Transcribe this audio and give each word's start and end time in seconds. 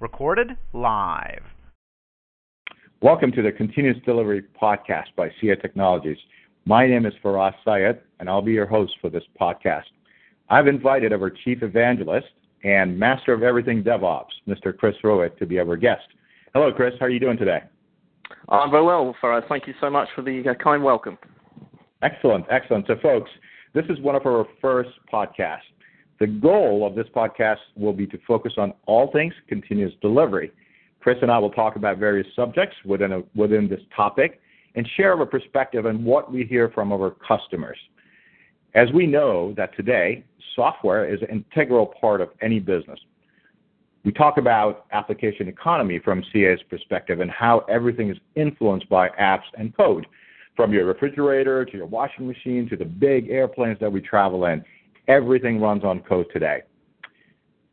Recorded 0.00 0.56
live. 0.72 1.42
Welcome 3.00 3.32
to 3.32 3.42
the 3.42 3.52
Continuous 3.52 3.98
Delivery 4.04 4.42
Podcast 4.60 5.14
by 5.16 5.30
CA 5.40 5.54
Technologies. 5.56 6.18
My 6.64 6.86
name 6.86 7.06
is 7.06 7.12
Faraz 7.22 7.54
Syed, 7.64 8.00
and 8.20 8.28
I'll 8.28 8.42
be 8.42 8.52
your 8.52 8.66
host 8.66 8.94
for 9.00 9.08
this 9.08 9.22
podcast. 9.40 9.84
I've 10.50 10.66
invited 10.66 11.12
our 11.12 11.30
Chief 11.30 11.62
Evangelist 11.62 12.28
and 12.64 12.98
Master 12.98 13.32
of 13.32 13.42
Everything 13.42 13.82
DevOps, 13.82 14.32
Mr. 14.48 14.76
Chris 14.76 14.96
Rowett, 15.04 15.38
to 15.38 15.46
be 15.46 15.58
our 15.58 15.76
guest. 15.76 16.06
Hello, 16.54 16.72
Chris. 16.72 16.94
How 16.98 17.06
are 17.06 17.10
you 17.10 17.20
doing 17.20 17.38
today? 17.38 17.62
I'm 18.48 18.70
very 18.70 18.84
well, 18.84 19.14
Faraz. 19.22 19.46
Thank 19.48 19.66
you 19.66 19.74
so 19.80 19.90
much 19.90 20.08
for 20.14 20.22
the 20.22 20.42
uh, 20.48 20.54
kind 20.54 20.82
welcome. 20.82 21.18
Excellent, 22.02 22.46
excellent. 22.50 22.86
So, 22.86 22.96
folks, 23.02 23.30
this 23.74 23.84
is 23.88 24.00
one 24.00 24.14
of 24.14 24.26
our 24.26 24.46
first 24.60 24.90
podcasts. 25.12 25.60
The 26.20 26.26
goal 26.26 26.86
of 26.86 26.94
this 26.94 27.06
podcast 27.14 27.58
will 27.76 27.92
be 27.92 28.06
to 28.08 28.18
focus 28.26 28.54
on 28.58 28.72
all 28.86 29.10
things 29.12 29.32
continuous 29.48 29.92
delivery. 30.02 30.50
Chris 31.00 31.18
and 31.22 31.30
I 31.30 31.38
will 31.38 31.50
talk 31.50 31.76
about 31.76 31.98
various 31.98 32.26
subjects 32.34 32.76
within, 32.84 33.12
a, 33.12 33.22
within 33.36 33.68
this 33.68 33.80
topic 33.94 34.40
and 34.74 34.88
share 34.96 35.16
our 35.16 35.26
perspective 35.26 35.86
on 35.86 36.04
what 36.04 36.30
we 36.30 36.44
hear 36.44 36.70
from 36.70 36.92
our 36.92 37.10
customers. 37.26 37.78
As 38.74 38.90
we 38.92 39.06
know 39.06 39.54
that 39.56 39.74
today, 39.76 40.24
software 40.54 41.12
is 41.12 41.20
an 41.22 41.28
integral 41.28 41.86
part 41.86 42.20
of 42.20 42.30
any 42.42 42.58
business. 42.58 42.98
We 44.04 44.12
talk 44.12 44.38
about 44.38 44.86
application 44.92 45.48
economy 45.48 45.98
from 45.98 46.24
CA's 46.32 46.60
perspective 46.68 47.20
and 47.20 47.30
how 47.30 47.60
everything 47.68 48.10
is 48.10 48.16
influenced 48.34 48.88
by 48.88 49.08
apps 49.10 49.42
and 49.56 49.76
code, 49.76 50.06
from 50.56 50.72
your 50.72 50.86
refrigerator 50.86 51.64
to 51.64 51.76
your 51.76 51.86
washing 51.86 52.26
machine 52.26 52.68
to 52.68 52.76
the 52.76 52.84
big 52.84 53.30
airplanes 53.30 53.78
that 53.80 53.90
we 53.90 54.00
travel 54.00 54.46
in. 54.46 54.64
Everything 55.08 55.60
runs 55.60 55.84
on 55.84 56.00
code 56.00 56.26
today. 56.32 56.62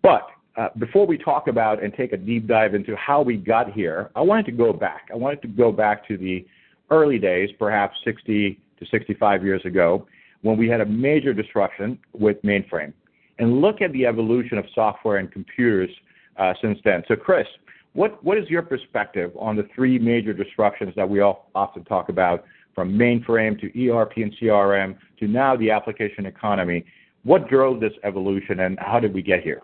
But 0.02 0.28
uh, 0.58 0.70
before 0.80 1.06
we 1.06 1.18
talk 1.18 1.48
about 1.48 1.84
and 1.84 1.94
take 1.94 2.14
a 2.14 2.18
deep 2.18 2.48
dive 2.48 2.76
into 2.76 2.96
how 2.96 3.22
we 3.22 3.36
got 3.36 3.74
here, 3.74 4.10
I 4.16 4.22
wanted 4.22 4.46
to 4.48 4.52
go 4.54 4.72
back. 4.72 5.10
I 5.12 5.18
wanted 5.18 5.42
to 5.42 5.48
go 5.50 5.72
back 5.72 6.08
to 6.08 6.18
the 6.18 6.46
early 6.92 7.20
days, 7.20 7.50
perhaps 7.60 7.96
60 8.06 8.60
to 8.80 8.86
65 8.90 9.44
years 9.44 9.62
ago, 9.66 10.08
when 10.44 10.58
we 10.58 10.70
had 10.70 10.80
a 10.80 10.86
major 10.86 11.34
disruption 11.34 12.00
with 12.14 12.42
mainframe, 12.44 12.94
and 13.40 13.62
look 13.62 13.82
at 13.82 13.92
the 13.92 14.06
evolution 14.06 14.58
of 14.58 14.66
software 14.74 15.18
and 15.18 15.32
computers 15.32 15.90
uh, 16.38 16.54
since 16.62 16.78
then. 16.86 17.04
So, 17.08 17.16
Chris, 17.16 17.48
what, 17.94 18.24
what 18.24 18.38
is 18.38 18.50
your 18.50 18.62
perspective 18.62 19.32
on 19.40 19.56
the 19.56 19.68
three 19.74 19.98
major 19.98 20.34
disruptions 20.34 20.94
that 20.96 21.10
we 21.10 21.22
all 21.22 21.50
often 21.56 21.84
talk 21.84 22.10
about, 22.10 22.46
from 22.74 22.92
mainframe 22.92 23.60
to 23.62 23.90
ERP 23.90 24.18
and 24.18 24.36
CRM 24.42 24.98
to 25.20 25.28
now 25.28 25.56
the 25.56 25.72
application 25.72 26.26
economy? 26.26 26.86
What 27.26 27.50
drove 27.50 27.80
this 27.80 27.94
evolution 28.04 28.60
and 28.60 28.78
how 28.80 29.00
did 29.00 29.12
we 29.12 29.24
get 29.24 29.42
here? 29.42 29.64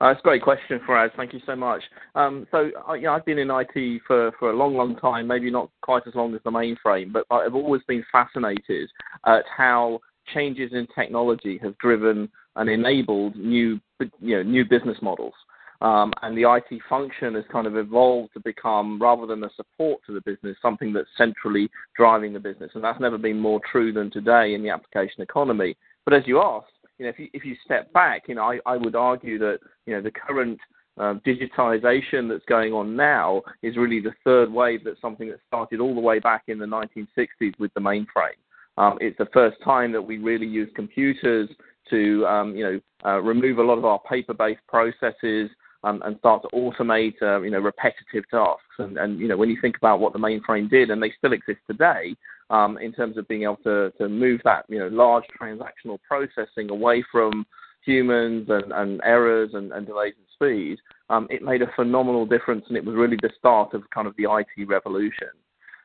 Uh, 0.00 0.08
that's 0.08 0.20
a 0.20 0.22
great 0.22 0.42
question, 0.42 0.80
Faraz. 0.88 1.10
Thank 1.14 1.34
you 1.34 1.40
so 1.44 1.54
much. 1.54 1.82
Um, 2.14 2.46
so, 2.50 2.70
uh, 2.88 2.94
you 2.94 3.02
know, 3.02 3.12
I've 3.12 3.26
been 3.26 3.38
in 3.38 3.50
IT 3.50 4.00
for, 4.06 4.32
for 4.38 4.50
a 4.50 4.56
long, 4.56 4.74
long 4.74 4.96
time, 4.96 5.26
maybe 5.26 5.50
not 5.50 5.68
quite 5.82 6.06
as 6.06 6.14
long 6.14 6.34
as 6.34 6.40
the 6.42 6.50
mainframe, 6.50 7.12
but 7.12 7.26
I've 7.30 7.54
always 7.54 7.82
been 7.86 8.02
fascinated 8.10 8.88
at 9.26 9.44
how 9.54 10.00
changes 10.32 10.72
in 10.72 10.86
technology 10.94 11.58
have 11.62 11.76
driven 11.76 12.30
and 12.56 12.70
enabled 12.70 13.36
new, 13.36 13.78
you 14.20 14.36
know, 14.36 14.42
new 14.42 14.64
business 14.64 14.96
models. 15.02 15.34
Um, 15.82 16.12
and 16.22 16.36
the 16.36 16.50
IT 16.50 16.80
function 16.88 17.34
has 17.34 17.44
kind 17.52 17.66
of 17.66 17.76
evolved 17.76 18.32
to 18.34 18.40
become, 18.40 19.00
rather 19.00 19.26
than 19.26 19.44
a 19.44 19.50
support 19.56 20.00
to 20.06 20.14
the 20.14 20.20
business, 20.22 20.56
something 20.62 20.94
that's 20.94 21.08
centrally 21.18 21.70
driving 21.94 22.32
the 22.32 22.40
business. 22.40 22.70
And 22.74 22.82
that's 22.82 23.00
never 23.00 23.18
been 23.18 23.38
more 23.38 23.60
true 23.70 23.92
than 23.92 24.10
today 24.10 24.54
in 24.54 24.62
the 24.62 24.70
application 24.70 25.22
economy. 25.22 25.76
But 26.10 26.22
as 26.22 26.26
you 26.26 26.42
asked, 26.42 26.72
you 26.98 27.04
know, 27.04 27.10
if 27.10 27.20
you 27.20 27.28
if 27.32 27.44
you 27.44 27.54
step 27.64 27.92
back, 27.92 28.24
you 28.26 28.34
know, 28.34 28.42
I, 28.42 28.58
I 28.66 28.76
would 28.76 28.96
argue 28.96 29.38
that 29.38 29.60
you 29.86 29.94
know 29.94 30.02
the 30.02 30.10
current 30.10 30.58
um, 30.98 31.20
digitization 31.24 32.28
that's 32.28 32.44
going 32.46 32.72
on 32.72 32.96
now 32.96 33.42
is 33.62 33.76
really 33.76 34.00
the 34.00 34.10
third 34.24 34.52
wave. 34.52 34.80
That's 34.84 35.00
something 35.00 35.28
that 35.28 35.38
started 35.46 35.78
all 35.78 35.94
the 35.94 36.00
way 36.00 36.18
back 36.18 36.42
in 36.48 36.58
the 36.58 36.66
1960s 36.66 37.56
with 37.60 37.72
the 37.74 37.80
mainframe. 37.80 38.40
Um, 38.76 38.98
it's 39.00 39.16
the 39.18 39.28
first 39.32 39.58
time 39.64 39.92
that 39.92 40.02
we 40.02 40.18
really 40.18 40.48
use 40.48 40.68
computers 40.74 41.48
to 41.90 42.26
um, 42.26 42.56
you 42.56 42.64
know 42.64 42.80
uh, 43.08 43.20
remove 43.20 43.58
a 43.58 43.62
lot 43.62 43.78
of 43.78 43.84
our 43.84 44.00
paper-based 44.00 44.66
processes 44.66 45.48
um, 45.84 46.02
and 46.04 46.18
start 46.18 46.42
to 46.42 46.48
automate, 46.48 47.14
uh, 47.22 47.40
you 47.40 47.50
know, 47.50 47.60
repetitive 47.60 48.28
tasks. 48.30 48.64
And, 48.78 48.98
and, 48.98 49.20
you 49.20 49.28
know, 49.28 49.36
when 49.36 49.48
you 49.48 49.58
think 49.62 49.76
about 49.76 50.00
what 50.00 50.12
the 50.12 50.18
mainframe 50.18 50.68
did, 50.68 50.90
and 50.90 51.02
they 51.02 51.12
still 51.16 51.32
exist 51.32 51.60
today, 51.66 52.16
um, 52.50 52.78
in 52.78 52.92
terms 52.92 53.16
of 53.16 53.26
being 53.28 53.44
able 53.44 53.56
to, 53.64 53.92
to 53.98 54.08
move 54.08 54.40
that, 54.44 54.64
you 54.68 54.78
know, 54.78 54.88
large 54.88 55.24
transactional 55.40 55.98
processing 56.06 56.70
away 56.70 57.02
from 57.10 57.46
humans 57.84 58.46
and, 58.48 58.72
and 58.72 59.00
errors 59.04 59.50
and, 59.54 59.72
and 59.72 59.86
delays 59.86 60.14
in 60.18 60.24
speed, 60.34 60.78
um, 61.08 61.26
it 61.30 61.42
made 61.42 61.62
a 61.62 61.70
phenomenal 61.74 62.26
difference, 62.26 62.64
and 62.68 62.76
it 62.76 62.84
was 62.84 62.94
really 62.94 63.16
the 63.22 63.30
start 63.38 63.72
of 63.72 63.82
kind 63.90 64.06
of 64.06 64.14
the 64.16 64.24
IT 64.24 64.68
revolution. 64.68 65.28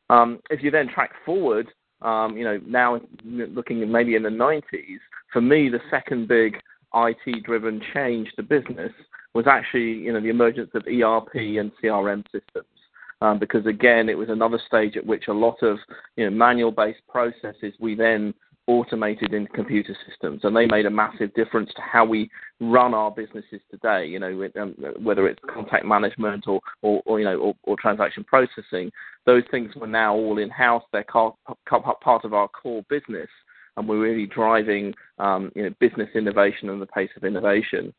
Um, 0.10 0.40
if 0.50 0.62
you 0.62 0.72
then 0.72 0.88
track 0.88 1.12
forward, 1.26 1.68
um, 2.02 2.38
you 2.38 2.44
know, 2.44 2.60
now 2.66 3.00
looking 3.24 3.90
maybe 3.92 4.16
in 4.16 4.24
the 4.24 4.30
90s, 4.30 5.00
for 5.32 5.42
me, 5.42 5.70
the 5.70 5.80
second 5.90 6.28
big 6.28 6.58
IT-driven 6.94 7.82
change 7.94 8.30
to 8.36 8.44
business 8.44 8.92
was 9.34 9.46
actually 9.48 9.92
you 9.92 10.14
know 10.14 10.22
the 10.22 10.30
emergence 10.30 10.70
of 10.74 10.84
ERP 10.88 11.36
and 11.36 11.72
CRM 11.84 12.24
systems. 12.32 12.66
Um, 13.22 13.40
because 13.40 13.66
again, 13.66 14.10
it 14.10 14.18
was 14.18 14.30
another 14.30 14.60
stage 14.68 14.98
at 14.98 15.06
which 15.06 15.28
a 15.28 15.34
lot 15.34 15.62
of 15.62 15.78
you 16.18 16.26
know, 16.26 16.36
manual-based 16.36 17.00
processes 17.08 17.74
we 17.80 17.96
then 17.96 18.34
automated 18.68 19.34
in 19.34 19.46
computer 19.48 19.96
systems, 20.10 20.42
and 20.44 20.56
they 20.56 20.66
made 20.66 20.86
a 20.86 20.90
massive 20.90 21.34
difference 21.34 21.70
to 21.76 21.82
how 21.82 22.04
we 22.04 22.30
run 22.60 22.94
our 22.94 23.12
businesses 23.12 23.62
today. 23.70 24.06
You 24.06 24.20
know, 24.20 24.50
um, 24.60 24.76
whether 25.02 25.28
it's 25.28 25.40
contact 25.54 25.86
management 25.86 26.48
or, 26.48 26.60
or, 26.82 27.02
or 27.06 27.20
you 27.20 27.26
know, 27.26 27.38
or, 27.38 27.56
or, 27.64 27.76
transaction 27.80 28.24
processing, 28.24 28.92
those 29.26 29.44
things 29.52 29.76
were 29.76 29.88
now 29.88 30.16
all 30.16 30.40
in-house. 30.40 30.84
They're 30.92 31.04
part 31.04 31.36
of 32.26 32.34
our 32.34 32.48
core 32.48 32.84
business, 32.90 33.30
and 33.78 33.88
we're 33.88 34.02
really 34.02 34.26
driving 34.26 34.94
um, 35.20 35.52
you 35.56 35.64
know, 35.64 35.70
business 35.80 36.10
innovation 36.16 36.70
and 36.70 36.82
the 36.82 36.88
pace 36.88 37.12
of 37.16 37.24
innovation. 37.24 37.94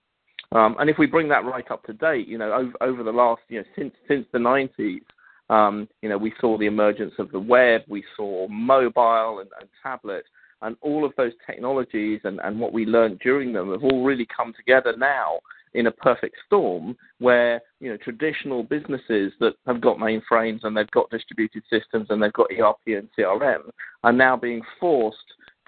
Um, 0.56 0.74
and 0.78 0.88
if 0.88 0.96
we 0.98 1.06
bring 1.06 1.28
that 1.28 1.44
right 1.44 1.70
up 1.70 1.84
to 1.84 1.92
date, 1.92 2.26
you 2.26 2.38
know, 2.38 2.50
over, 2.50 2.72
over 2.80 3.02
the 3.02 3.12
last, 3.12 3.42
you 3.48 3.58
know, 3.58 3.64
since 3.76 3.92
since 4.08 4.26
the 4.32 4.38
90s, 4.38 5.02
um, 5.50 5.86
you 6.00 6.08
know, 6.08 6.16
we 6.16 6.32
saw 6.40 6.56
the 6.56 6.64
emergence 6.64 7.12
of 7.18 7.30
the 7.30 7.38
web, 7.38 7.82
we 7.88 8.02
saw 8.16 8.48
mobile 8.48 9.40
and, 9.40 9.50
and 9.60 9.68
tablet, 9.82 10.24
and 10.62 10.76
all 10.80 11.04
of 11.04 11.12
those 11.18 11.32
technologies 11.46 12.20
and, 12.24 12.40
and 12.42 12.58
what 12.58 12.72
we 12.72 12.86
learned 12.86 13.18
during 13.18 13.52
them 13.52 13.70
have 13.70 13.84
all 13.84 14.02
really 14.02 14.26
come 14.34 14.54
together 14.54 14.94
now 14.96 15.38
in 15.74 15.88
a 15.88 15.90
perfect 15.90 16.36
storm 16.46 16.96
where 17.18 17.60
you 17.80 17.90
know 17.90 17.98
traditional 17.98 18.62
businesses 18.62 19.32
that 19.40 19.52
have 19.66 19.82
got 19.82 19.98
mainframes 19.98 20.60
and 20.62 20.74
they've 20.74 20.90
got 20.92 21.10
distributed 21.10 21.62
systems 21.68 22.06
and 22.08 22.22
they've 22.22 22.32
got 22.32 22.50
ERP 22.58 22.80
and 22.86 23.08
CRM 23.18 23.70
are 24.04 24.12
now 24.12 24.38
being 24.38 24.62
forced 24.80 25.18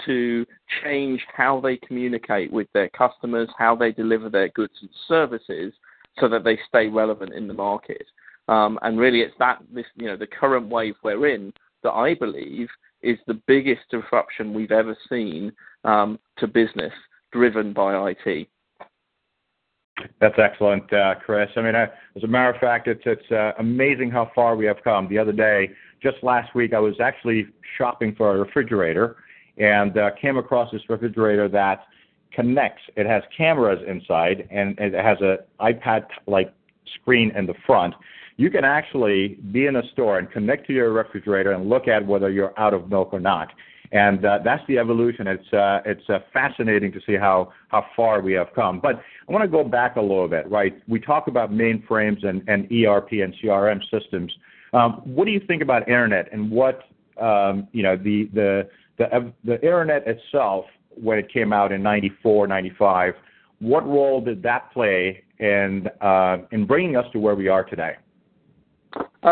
to 0.07 0.47
change 0.83 1.21
how 1.35 1.61
they 1.61 1.77
communicate 1.79 2.53
with 2.53 2.69
their 2.73 2.89
customers, 2.91 3.49
how 3.59 3.75
they 3.75 3.93
deliver 3.93 4.29
their 4.29 4.49
goods 4.51 4.75
and 4.81 4.91
services, 5.07 5.73
so 6.21 6.29
that 6.29 6.45
they 6.45 6.59
stay 6.69 6.89
relevant 6.89 7.33
in 7.33 7.47
the 7.47 7.55
market. 7.55 8.05
Um, 8.49 8.79
and 8.83 8.99
really, 8.99 9.21
it's 9.21 9.35
that 9.39 9.59
this 9.73 9.87
you 9.97 10.07
know 10.07 10.17
the 10.17 10.27
current 10.27 10.69
wave 10.69 10.95
we're 11.03 11.27
in 11.27 11.53
that 11.83 11.93
I 11.93 12.15
believe 12.15 12.69
is 13.03 13.19
the 13.27 13.41
biggest 13.47 13.83
disruption 13.91 14.53
we've 14.53 14.73
ever 14.73 14.97
seen 15.09 15.53
um, 15.85 16.19
to 16.39 16.47
business, 16.47 16.93
driven 17.33 17.73
by 17.73 18.11
IT. 18.11 18.49
That's 20.21 20.39
excellent, 20.39 20.93
uh, 20.93 21.17
Chris. 21.25 21.49
I 21.57 21.63
mean, 21.63 21.75
I, 21.75 21.85
as 22.17 22.23
a 22.23 22.27
matter 22.27 22.51
of 22.51 22.61
fact, 22.61 22.89
it's 22.89 23.03
it's 23.05 23.31
uh, 23.31 23.53
amazing 23.59 24.11
how 24.11 24.31
far 24.35 24.57
we 24.57 24.65
have 24.67 24.83
come. 24.83 25.09
The 25.09 25.19
other 25.19 25.33
day, 25.33 25.71
just 26.03 26.17
last 26.23 26.55
week, 26.55 26.73
I 26.73 26.79
was 26.79 26.95
actually 27.01 27.47
shopping 27.77 28.15
for 28.17 28.35
a 28.35 28.39
refrigerator, 28.39 29.17
and 29.59 29.97
uh, 29.97 30.11
came 30.21 30.37
across 30.37 30.71
this 30.71 30.83
refrigerator 30.89 31.49
that 31.49 31.85
connects. 32.33 32.83
It 32.97 33.07
has 33.07 33.23
cameras 33.37 33.81
inside, 33.87 34.49
and 34.51 34.79
it 34.79 34.95
has 34.95 35.19
a 35.21 35.39
iPad-like 35.61 36.53
screen 37.01 37.33
in 37.37 37.47
the 37.47 37.55
front. 37.67 37.95
You 38.37 38.51
can 38.51 38.65
actually 38.65 39.39
be 39.53 39.67
in 39.67 39.77
a 39.77 39.83
store 39.93 40.19
and 40.19 40.31
connect 40.31 40.67
to 40.69 40.73
your 40.73 40.93
refrigerator 40.93 41.53
and 41.53 41.69
look 41.69 41.89
at 41.89 42.07
whether 42.07 42.31
you're 42.31 42.59
out 42.59 42.73
of 42.73 42.89
milk 42.89 43.11
or 43.13 43.21
not. 43.21 43.49
And 43.91 44.25
uh, 44.25 44.41
that's 44.45 44.63
the 44.69 44.79
evolution. 44.79 45.27
It's 45.27 45.53
uh, 45.53 45.81
it's 45.87 46.09
uh, 46.11 46.19
fascinating 46.33 46.93
to 46.93 47.01
see 47.07 47.15
how 47.15 47.53
how 47.69 47.87
far 47.97 48.21
we 48.21 48.35
have 48.35 48.49
come. 48.55 48.81
But 48.81 48.97
I 49.29 49.33
want 49.33 49.43
to 49.43 49.49
go 49.49 49.65
back 49.65 49.97
a 49.97 50.01
little 50.01 50.29
bit, 50.29 50.49
right? 50.51 50.81
We 50.87 51.01
talk 51.01 51.27
about 51.27 51.51
mainframes 51.51 52.25
and, 52.25 52.47
and 52.49 52.71
ERP 52.71 53.13
and 53.13 53.35
CRM 53.43 53.81
systems. 53.91 54.31
Um, 54.75 55.01
what 55.05 55.25
do 55.25 55.31
you 55.31 55.41
think 55.41 55.63
about 55.63 55.89
internet 55.89 56.29
and 56.33 56.51
what 56.51 56.83
um, 57.19 57.67
you 57.73 57.83
know 57.83 57.97
the 57.97 58.29
the 58.35 58.69
the, 58.99 59.61
internet 59.63 60.07
itself, 60.07 60.65
when 61.01 61.19
it 61.19 61.33
came 61.33 61.53
out 61.53 61.73
in 61.73 61.83
94, 61.83 62.47
95, 62.47 63.15
what 63.61 63.87
role 63.87 64.21
did 64.21 64.43
that 64.43 64.73
play 64.73 65.23
in, 65.39 65.89
uh, 66.01 66.39
in 66.53 66.67
bringing 66.67 66.97
us 66.97 67.07
to 67.13 67.19
where 67.19 67.35
we 67.35 67.49
are 67.49 67.65
today? 67.65 67.95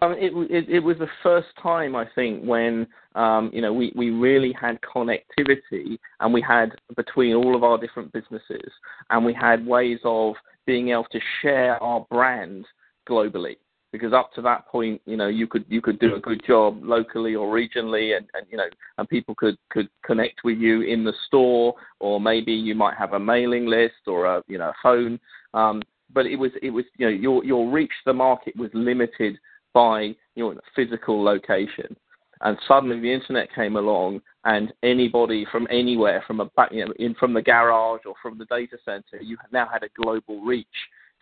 Um, 0.03 0.15
it, 0.19 0.83
was 0.83 0.99
the 0.99 1.09
first 1.23 1.49
time, 1.63 1.97
I 1.97 2.07
think, 2.15 2.45
when 2.45 2.87
um, 3.15 3.51
you 3.55 3.63
know 3.63 3.73
we, 3.73 3.93
we 3.97 4.11
really 4.11 4.55
had 4.61 4.79
connectivity 4.83 5.99
and 6.21 6.35
we 6.35 6.43
had 6.43 6.73
between 6.97 7.35
all 7.35 7.57
of 7.57 7.65
our 7.65 7.79
different 7.79 8.13
businesses, 8.13 8.71
and 9.11 9.25
we 9.25 9.33
had 9.33 9.67
ways 9.67 9.99
of 10.05 10.35
being 10.67 10.91
able 10.91 11.07
to 11.11 11.21
share 11.41 11.83
our 11.83 12.07
brand 12.11 12.67
globally 13.09 13.57
because 13.93 14.13
up 14.13 14.33
to 14.35 14.43
that 14.43 14.67
point, 14.67 15.01
you 15.07 15.17
know, 15.17 15.29
you 15.29 15.47
could 15.47 15.65
you 15.69 15.81
could 15.81 15.99
do 15.99 16.15
a 16.17 16.21
good 16.21 16.43
job 16.47 16.83
locally 16.83 17.35
or 17.35 17.53
regionally, 17.53 18.17
and, 18.17 18.27
and 18.35 18.47
you 18.51 18.57
know, 18.57 18.69
and 18.99 19.09
people 19.09 19.35
could 19.35 19.57
could 19.71 19.89
connect 20.05 20.45
with 20.45 20.59
you 20.59 20.83
in 20.83 21.05
the 21.05 21.13
store, 21.27 21.75
or 22.01 22.21
maybe 22.21 22.53
you 22.53 22.75
might 22.75 22.97
have 22.97 23.13
a 23.13 23.19
mailing 23.19 23.67
list 23.67 24.07
or 24.07 24.27
a 24.27 24.43
you 24.49 24.59
know 24.59 24.73
phone. 24.83 25.19
Um, 25.55 25.83
but 26.13 26.27
it 26.27 26.37
was 26.37 26.53
it 26.63 26.71
was 26.71 26.85
you 26.97 27.07
know 27.07 27.13
your 27.13 27.45
your 27.45 27.71
reach 27.71 27.91
to 27.91 28.11
the 28.11 28.15
market 28.15 28.57
was 28.57 28.71
limited 28.75 29.39
by 29.73 30.15
your 30.35 30.55
physical 30.75 31.23
location. 31.23 31.97
And 32.43 32.59
suddenly 32.69 33.01
the 33.01 33.13
internet 33.13 33.55
came 33.55 33.77
along, 33.77 34.21
and 34.45 34.73
anybody 34.83 35.47
from 35.51 35.67
anywhere, 35.71 36.23
from 36.27 36.41
a 36.41 36.45
back, 36.47 36.71
you 36.71 36.85
know, 36.85 36.93
in 36.99 37.15
from 37.15 37.33
the 37.33 37.41
garage 37.41 38.03
or 38.05 38.15
from 38.23 38.37
the 38.37 38.45
data 38.47 38.77
center, 38.85 39.23
you 39.23 39.39
now 39.53 39.67
had 39.73 39.83
a 39.83 40.03
global 40.03 40.43
reach 40.43 40.67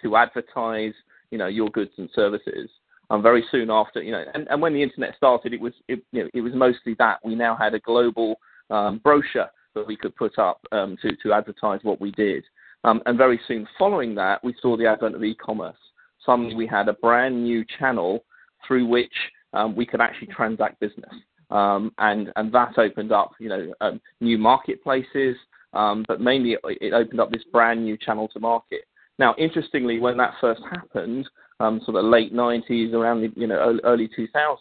to 0.02 0.16
advertise 0.16 0.92
you 1.30 1.38
know 1.38 1.46
your 1.46 1.70
goods 1.70 1.92
and 1.98 2.08
services. 2.14 2.70
And 3.10 3.22
very 3.22 3.44
soon 3.50 3.70
after, 3.70 4.02
you 4.02 4.12
know, 4.12 4.24
and, 4.32 4.48
and 4.48 4.62
when 4.62 4.72
the 4.72 4.82
internet 4.82 5.14
started, 5.16 5.52
it 5.52 5.60
was 5.60 5.74
it, 5.88 6.02
you 6.12 6.24
know, 6.24 6.30
it 6.32 6.40
was 6.40 6.54
mostly 6.54 6.94
that 6.98 7.18
we 7.22 7.34
now 7.34 7.54
had 7.54 7.74
a 7.74 7.78
global 7.80 8.36
um, 8.70 8.98
brochure 9.04 9.50
that 9.74 9.86
we 9.86 9.96
could 9.96 10.16
put 10.16 10.38
up 10.38 10.60
um, 10.72 10.96
to 11.02 11.14
to 11.22 11.32
advertise 11.32 11.80
what 11.82 12.00
we 12.00 12.10
did. 12.12 12.44
Um, 12.84 13.02
and 13.06 13.18
very 13.18 13.40
soon 13.46 13.68
following 13.78 14.14
that, 14.16 14.42
we 14.44 14.54
saw 14.60 14.76
the 14.76 14.86
advent 14.86 15.14
of 15.14 15.24
e-commerce. 15.24 15.76
Suddenly, 16.24 16.54
we 16.54 16.66
had 16.66 16.88
a 16.88 16.94
brand 16.94 17.42
new 17.42 17.64
channel 17.78 18.24
through 18.66 18.86
which 18.86 19.12
um, 19.52 19.76
we 19.76 19.84
could 19.84 20.00
actually 20.00 20.28
transact 20.28 20.80
business, 20.80 21.14
um, 21.50 21.92
and 21.98 22.32
and 22.36 22.52
that 22.52 22.78
opened 22.78 23.12
up, 23.12 23.32
you 23.38 23.48
know, 23.48 23.74
um, 23.82 24.00
new 24.20 24.38
marketplaces. 24.38 25.36
But 25.72 26.20
mainly, 26.20 26.56
it 26.64 26.92
opened 26.94 27.20
up 27.20 27.30
this 27.30 27.44
brand 27.52 27.84
new 27.84 27.98
channel 27.98 28.28
to 28.28 28.40
market. 28.40 28.84
Now, 29.18 29.34
interestingly, 29.38 30.00
when 30.00 30.16
that 30.16 30.34
first 30.40 30.62
happened, 30.70 31.28
um, 31.60 31.80
sort 31.84 31.96
of 31.96 32.04
late 32.04 32.32
90s, 32.34 32.92
around 32.92 33.20
the 33.20 33.32
you 33.36 33.46
know 33.46 33.78
early 33.84 34.08
2000s, 34.08 34.56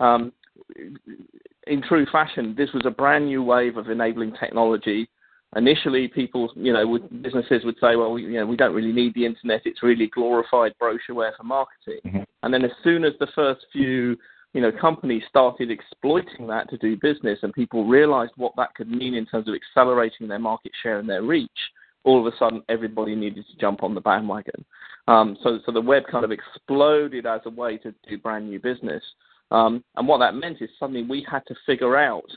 um, 0.00 0.32
in 1.66 1.82
true 1.82 2.06
fashion, 2.10 2.54
this 2.56 2.70
was 2.72 2.82
a 2.86 2.90
brand 2.90 3.26
new 3.26 3.42
wave 3.42 3.76
of 3.76 3.88
enabling 3.88 4.34
technology. 4.38 5.08
Initially, 5.56 6.08
people, 6.08 6.52
you 6.56 6.72
know, 6.72 6.86
would, 6.86 7.22
businesses 7.22 7.64
would 7.64 7.76
say, 7.80 7.96
well, 7.96 8.12
we, 8.12 8.22
you 8.22 8.34
know, 8.34 8.46
we 8.46 8.56
don't 8.56 8.74
really 8.74 8.92
need 8.92 9.14
the 9.14 9.24
internet. 9.24 9.62
It's 9.64 9.82
really 9.82 10.08
glorified 10.08 10.74
brochureware 10.80 11.34
for 11.36 11.44
marketing. 11.44 12.00
Mm-hmm. 12.04 12.22
And 12.42 12.52
then 12.52 12.64
as 12.64 12.70
soon 12.84 13.04
as 13.04 13.12
the 13.18 13.28
first 13.34 13.64
few 13.72 14.16
you 14.54 14.62
know, 14.62 14.72
companies 14.72 15.22
started 15.28 15.70
exploiting 15.70 16.46
that 16.46 16.68
to 16.70 16.78
do 16.78 16.96
business, 16.96 17.38
and 17.42 17.52
people 17.52 17.86
realized 17.86 18.32
what 18.36 18.52
that 18.56 18.74
could 18.74 18.90
mean 18.90 19.14
in 19.14 19.26
terms 19.26 19.46
of 19.46 19.54
accelerating 19.54 20.26
their 20.26 20.38
market 20.38 20.72
share 20.82 20.98
and 20.98 21.08
their 21.08 21.22
reach 21.22 21.50
all 22.04 22.26
of 22.26 22.32
a 22.32 22.36
sudden 22.38 22.62
everybody 22.68 23.14
needed 23.14 23.44
to 23.50 23.58
jump 23.58 23.82
on 23.82 23.94
the 23.94 24.00
bandwagon. 24.00 24.64
Um, 25.06 25.36
so, 25.42 25.58
so 25.64 25.72
the 25.72 25.80
web 25.80 26.04
kind 26.10 26.24
of 26.24 26.30
exploded 26.30 27.26
as 27.26 27.40
a 27.46 27.50
way 27.50 27.78
to 27.78 27.94
do 28.08 28.18
brand 28.18 28.48
new 28.48 28.60
business. 28.60 29.02
Um, 29.50 29.82
and 29.96 30.06
what 30.06 30.18
that 30.18 30.34
meant 30.34 30.60
is 30.60 30.68
suddenly 30.78 31.02
we 31.02 31.26
had 31.30 31.44
to 31.46 31.54
figure 31.64 31.96
out 31.96 32.30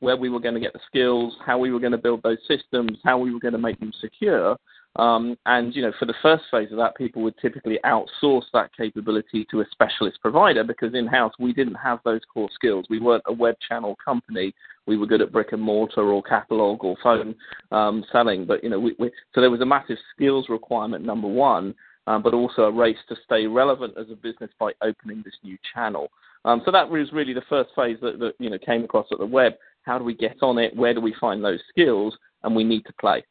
where 0.00 0.16
we 0.16 0.28
were 0.28 0.40
going 0.40 0.54
to 0.54 0.60
get 0.60 0.72
the 0.72 0.80
skills, 0.86 1.34
how 1.44 1.58
we 1.58 1.72
were 1.72 1.80
going 1.80 1.92
to 1.92 1.98
build 1.98 2.22
those 2.22 2.38
systems, 2.46 2.98
how 3.04 3.18
we 3.18 3.32
were 3.32 3.40
going 3.40 3.52
to 3.52 3.58
make 3.58 3.80
them 3.80 3.92
secure, 4.00 4.56
um, 4.98 5.38
and 5.46 5.74
you 5.76 5.82
know, 5.82 5.92
for 5.98 6.06
the 6.06 6.14
first 6.20 6.44
phase 6.50 6.72
of 6.72 6.78
that, 6.78 6.96
people 6.96 7.22
would 7.22 7.38
typically 7.38 7.78
outsource 7.84 8.42
that 8.52 8.70
capability 8.76 9.46
to 9.50 9.60
a 9.60 9.64
specialist 9.70 10.18
provider 10.20 10.64
because 10.64 10.92
in-house 10.92 11.32
we 11.38 11.52
didn't 11.52 11.76
have 11.76 12.00
those 12.04 12.20
core 12.32 12.48
skills. 12.52 12.86
We 12.90 12.98
weren't 12.98 13.22
a 13.26 13.32
web 13.32 13.54
channel 13.66 13.96
company. 14.04 14.52
We 14.86 14.96
were 14.96 15.06
good 15.06 15.22
at 15.22 15.30
brick 15.30 15.52
and 15.52 15.62
mortar 15.62 16.02
or 16.02 16.22
catalog 16.22 16.82
or 16.82 16.96
phone 17.00 17.36
um, 17.70 18.04
selling, 18.10 18.44
but 18.44 18.64
you 18.64 18.70
know, 18.70 18.80
we, 18.80 18.96
we, 18.98 19.10
so 19.34 19.40
there 19.40 19.50
was 19.50 19.60
a 19.60 19.66
massive 19.66 19.98
skills 20.14 20.46
requirement. 20.48 21.04
Number 21.04 21.28
one, 21.28 21.74
um, 22.08 22.22
but 22.22 22.34
also 22.34 22.62
a 22.62 22.72
race 22.72 22.98
to 23.08 23.16
stay 23.24 23.46
relevant 23.46 23.94
as 23.96 24.06
a 24.10 24.16
business 24.16 24.50
by 24.58 24.72
opening 24.82 25.22
this 25.24 25.34
new 25.44 25.56
channel. 25.74 26.08
Um, 26.44 26.62
so 26.64 26.72
that 26.72 26.88
was 26.88 27.12
really 27.12 27.34
the 27.34 27.42
first 27.48 27.70
phase 27.76 27.98
that, 28.02 28.18
that 28.18 28.32
you 28.40 28.50
know 28.50 28.58
came 28.58 28.82
across 28.82 29.06
at 29.12 29.18
the 29.18 29.26
web. 29.26 29.52
How 29.82 29.96
do 29.96 30.04
we 30.04 30.14
get 30.14 30.38
on 30.42 30.58
it? 30.58 30.74
Where 30.74 30.92
do 30.92 31.00
we 31.00 31.14
find 31.20 31.44
those 31.44 31.60
skills? 31.68 32.16
And 32.42 32.56
we 32.56 32.64
need 32.64 32.84
to 32.86 32.92
play. 33.00 33.24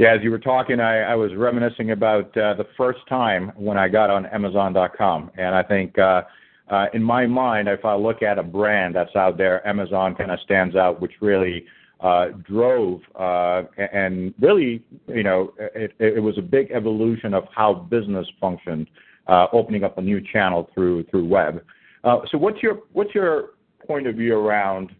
Yeah, 0.00 0.14
as 0.14 0.22
you 0.22 0.30
were 0.30 0.38
talking, 0.38 0.80
I, 0.80 1.00
I 1.00 1.14
was 1.14 1.30
reminiscing 1.36 1.90
about 1.90 2.34
uh, 2.34 2.54
the 2.54 2.66
first 2.74 3.00
time 3.06 3.52
when 3.54 3.76
I 3.76 3.86
got 3.86 4.08
on 4.08 4.24
Amazon.com, 4.24 5.30
and 5.36 5.54
I 5.54 5.62
think 5.62 5.98
uh, 5.98 6.22
uh, 6.70 6.86
in 6.94 7.02
my 7.02 7.26
mind, 7.26 7.68
if 7.68 7.84
I 7.84 7.96
look 7.96 8.22
at 8.22 8.38
a 8.38 8.42
brand 8.42 8.94
that's 8.94 9.14
out 9.14 9.36
there, 9.36 9.66
Amazon 9.68 10.14
kind 10.14 10.30
of 10.30 10.40
stands 10.40 10.74
out, 10.74 11.02
which 11.02 11.12
really 11.20 11.66
uh, 12.00 12.28
drove 12.48 13.02
uh, 13.14 13.64
and 13.76 14.32
really, 14.40 14.82
you 15.06 15.22
know, 15.22 15.52
it, 15.58 15.92
it 15.98 16.22
was 16.22 16.38
a 16.38 16.42
big 16.42 16.70
evolution 16.70 17.34
of 17.34 17.44
how 17.54 17.74
business 17.74 18.26
functioned, 18.40 18.86
uh, 19.26 19.48
opening 19.52 19.84
up 19.84 19.98
a 19.98 20.00
new 20.00 20.22
channel 20.32 20.70
through 20.72 21.02
through 21.10 21.26
web. 21.26 21.62
Uh, 22.04 22.20
so, 22.32 22.38
what's 22.38 22.62
your 22.62 22.84
what's 22.94 23.14
your 23.14 23.50
point 23.86 24.06
of 24.06 24.14
view 24.14 24.34
around 24.34 24.92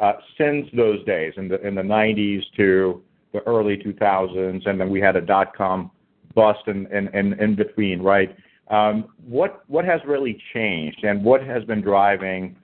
uh, 0.00 0.14
since 0.38 0.66
those 0.74 1.04
days 1.04 1.34
in 1.36 1.48
the 1.48 1.60
in 1.66 1.74
the 1.74 1.82
90s 1.82 2.40
to 2.56 3.02
the 3.32 3.40
early 3.46 3.76
2000s, 3.76 4.66
and 4.66 4.80
then 4.80 4.90
we 4.90 5.00
had 5.00 5.16
a 5.16 5.20
dot 5.20 5.56
com 5.56 5.90
bust 6.34 6.60
in, 6.66 7.54
between, 7.56 8.00
right? 8.00 8.36
Um, 8.70 9.08
what 9.26 9.64
what 9.68 9.84
has 9.84 10.00
really 10.06 10.40
changed, 10.52 11.02
and 11.04 11.24
what 11.24 11.42
has 11.42 11.64
been 11.64 11.80
driving 11.80 12.56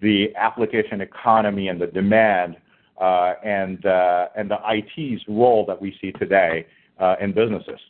the 0.00 0.34
application 0.36 1.00
economy 1.00 1.68
and 1.68 1.80
the 1.80 1.86
demand 1.86 2.56
uh, 3.00 3.34
and 3.44 3.84
uh, 3.86 4.26
and 4.36 4.50
the 4.50 4.58
IT's 4.68 5.22
role 5.28 5.64
that 5.66 5.80
we 5.80 5.96
see 6.00 6.12
today 6.12 6.66
uh, 6.98 7.14
in 7.20 7.32
businesses? 7.32 7.80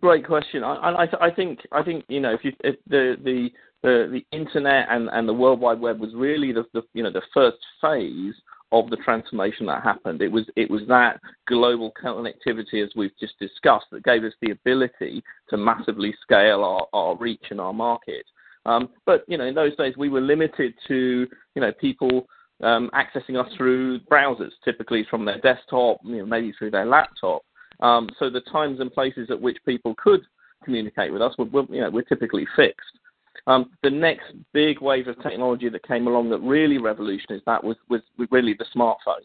Great 0.00 0.26
question. 0.26 0.62
I, 0.62 1.06
think 1.34 1.60
I 1.72 1.82
think 1.82 2.04
you 2.08 2.20
know 2.20 2.36
if, 2.42 2.54
the 2.88 3.16
the 3.24 3.48
the, 3.82 4.08
the 4.12 4.36
internet 4.36 4.86
and, 4.88 5.08
and 5.12 5.28
the 5.28 5.32
World 5.32 5.60
Wide 5.60 5.80
Web 5.80 6.00
was 6.00 6.10
really 6.14 6.52
the, 6.52 6.64
the 6.72 6.82
you 6.94 7.02
know 7.02 7.12
the 7.12 7.22
first 7.34 7.58
phase 7.80 8.34
of 8.72 8.90
the 8.90 8.96
transformation 8.96 9.66
that 9.66 9.82
happened. 9.82 10.22
It 10.22 10.30
was 10.30 10.44
it 10.56 10.70
was 10.70 10.82
that 10.88 11.20
global 11.46 11.92
connectivity, 12.02 12.84
as 12.84 12.90
we've 12.96 13.16
just 13.18 13.38
discussed, 13.38 13.86
that 13.92 14.04
gave 14.04 14.24
us 14.24 14.32
the 14.42 14.50
ability 14.50 15.22
to 15.50 15.56
massively 15.56 16.14
scale 16.22 16.64
our, 16.64 16.86
our 16.92 17.16
reach 17.16 17.44
and 17.50 17.60
our 17.60 17.72
market. 17.72 18.24
Um, 18.64 18.88
but 19.04 19.24
you 19.28 19.38
know, 19.38 19.44
in 19.44 19.54
those 19.54 19.76
days, 19.76 19.94
we 19.96 20.08
were 20.08 20.20
limited 20.20 20.74
to 20.88 21.26
you 21.54 21.62
know 21.62 21.72
people 21.80 22.26
um, 22.62 22.90
accessing 22.94 23.38
us 23.38 23.50
through 23.56 24.00
browsers, 24.00 24.52
typically 24.64 25.06
from 25.08 25.24
their 25.24 25.40
desktop, 25.40 25.98
you 26.04 26.18
know, 26.18 26.26
maybe 26.26 26.52
through 26.58 26.70
their 26.70 26.86
laptop. 26.86 27.42
Um, 27.80 28.08
so 28.18 28.30
the 28.30 28.40
times 28.52 28.80
and 28.80 28.92
places 28.92 29.28
at 29.30 29.40
which 29.40 29.58
people 29.66 29.94
could 30.02 30.22
communicate 30.64 31.12
with 31.12 31.22
us 31.22 31.34
were, 31.38 31.44
were 31.44 31.66
you 31.68 31.82
know, 31.82 31.90
were 31.90 32.02
typically 32.02 32.46
fixed. 32.56 32.98
Um, 33.46 33.70
the 33.82 33.90
next 33.90 34.32
big 34.52 34.80
wave 34.80 35.08
of 35.08 35.22
technology 35.22 35.68
that 35.68 35.86
came 35.86 36.06
along 36.06 36.30
that 36.30 36.38
really 36.40 36.78
revolutionized 36.78 37.44
that 37.46 37.62
was, 37.62 37.76
was 37.88 38.00
really 38.30 38.54
the 38.54 38.66
smartphone. 38.74 39.24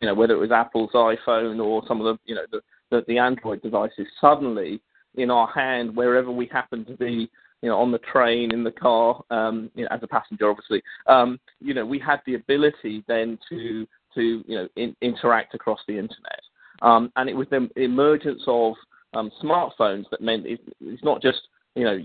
You 0.00 0.08
know, 0.08 0.14
whether 0.14 0.34
it 0.34 0.38
was 0.38 0.50
Apple's 0.50 0.90
iPhone 0.94 1.62
or 1.62 1.82
some 1.86 2.00
of 2.00 2.06
the, 2.06 2.18
you 2.24 2.34
know, 2.34 2.46
the, 2.50 2.60
the, 2.90 3.04
the 3.06 3.18
Android 3.18 3.62
devices, 3.62 4.06
suddenly 4.20 4.80
in 5.16 5.30
our 5.30 5.48
hand, 5.48 5.94
wherever 5.94 6.30
we 6.30 6.46
happen 6.46 6.84
to 6.86 6.96
be, 6.96 7.30
you 7.62 7.68
know, 7.68 7.78
on 7.78 7.92
the 7.92 7.98
train, 7.98 8.52
in 8.52 8.64
the 8.64 8.70
car, 8.70 9.22
um, 9.30 9.70
you 9.74 9.84
know, 9.84 9.88
as 9.90 10.00
a 10.02 10.08
passenger, 10.08 10.48
obviously, 10.48 10.82
um, 11.06 11.38
you 11.60 11.74
know, 11.74 11.84
we 11.84 11.98
had 11.98 12.20
the 12.24 12.34
ability 12.34 13.04
then 13.06 13.38
to, 13.48 13.86
to 14.14 14.42
you 14.46 14.56
know, 14.56 14.68
in, 14.76 14.96
interact 15.02 15.54
across 15.54 15.80
the 15.86 15.98
internet. 15.98 16.40
Um, 16.82 17.12
and 17.16 17.28
it 17.28 17.36
was 17.36 17.46
the 17.50 17.68
emergence 17.76 18.42
of 18.46 18.74
um, 19.12 19.30
smartphones 19.42 20.04
that 20.10 20.22
meant 20.22 20.46
it, 20.46 20.60
it's 20.80 21.04
not 21.04 21.20
just 21.20 21.40
you 21.76 21.84
know, 21.84 21.98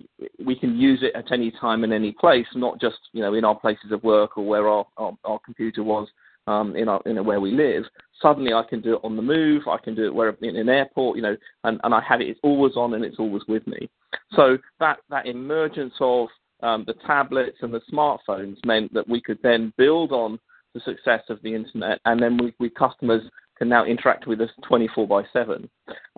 we 0.43 0.55
can 0.55 0.77
use 0.77 0.99
it 1.01 1.15
at 1.15 1.31
any 1.31 1.51
time 1.51 1.83
and 1.83 1.91
any 1.91 2.11
place, 2.11 2.45
not 2.55 2.79
just 2.79 2.97
you 3.13 3.21
know 3.21 3.33
in 3.33 3.45
our 3.45 3.59
places 3.59 3.91
of 3.91 4.03
work 4.03 4.37
or 4.37 4.45
where 4.45 4.67
our 4.67 4.85
our, 4.97 5.17
our 5.23 5.39
computer 5.39 5.83
was 5.83 6.07
um, 6.47 6.75
in 6.75 6.87
our 6.87 7.01
in 7.05 7.23
where 7.25 7.39
we 7.39 7.51
live. 7.51 7.83
Suddenly, 8.21 8.53
I 8.53 8.63
can 8.69 8.81
do 8.81 8.95
it 8.95 9.01
on 9.03 9.15
the 9.15 9.21
move. 9.21 9.63
I 9.67 9.77
can 9.77 9.95
do 9.95 10.05
it 10.05 10.13
where 10.13 10.29
in 10.41 10.55
an 10.55 10.69
airport, 10.69 11.17
you 11.17 11.23
know, 11.23 11.35
and, 11.63 11.79
and 11.83 11.93
I 11.93 12.01
have 12.01 12.21
it. 12.21 12.29
It's 12.29 12.39
always 12.43 12.75
on 12.75 12.93
and 12.93 13.03
it's 13.03 13.19
always 13.19 13.43
with 13.47 13.65
me. 13.67 13.89
So 14.35 14.57
that 14.79 14.99
that 15.09 15.25
emergence 15.25 15.93
of 15.99 16.27
um, 16.63 16.83
the 16.87 16.95
tablets 17.05 17.57
and 17.61 17.73
the 17.73 17.81
smartphones 17.91 18.57
meant 18.65 18.93
that 18.93 19.07
we 19.07 19.21
could 19.21 19.39
then 19.43 19.73
build 19.77 20.11
on 20.11 20.39
the 20.73 20.79
success 20.81 21.21
of 21.29 21.41
the 21.41 21.53
internet, 21.53 21.99
and 22.05 22.21
then 22.21 22.37
we, 22.37 22.53
we 22.59 22.69
customers 22.69 23.23
can 23.57 23.69
now 23.69 23.85
interact 23.85 24.27
with 24.27 24.41
us 24.41 24.49
24 24.67 25.07
by 25.07 25.23
7. 25.31 25.69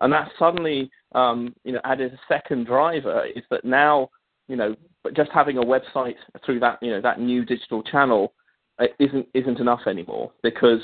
And 0.01 0.13
that 0.13 0.29
suddenly, 0.39 0.89
um, 1.13 1.53
you 1.63 1.73
know, 1.73 1.81
added 1.83 2.13
a 2.13 2.19
second 2.27 2.65
driver 2.65 3.25
is 3.25 3.43
that 3.51 3.63
now, 3.63 4.09
you 4.47 4.55
know, 4.55 4.75
just 5.15 5.31
having 5.31 5.57
a 5.57 5.61
website 5.61 6.15
through 6.45 6.59
that, 6.61 6.79
you 6.81 6.91
know, 6.91 7.01
that 7.01 7.19
new 7.19 7.45
digital 7.45 7.83
channel 7.83 8.33
uh, 8.79 8.85
isn't 8.99 9.27
isn't 9.33 9.59
enough 9.59 9.81
anymore 9.87 10.31
because 10.43 10.81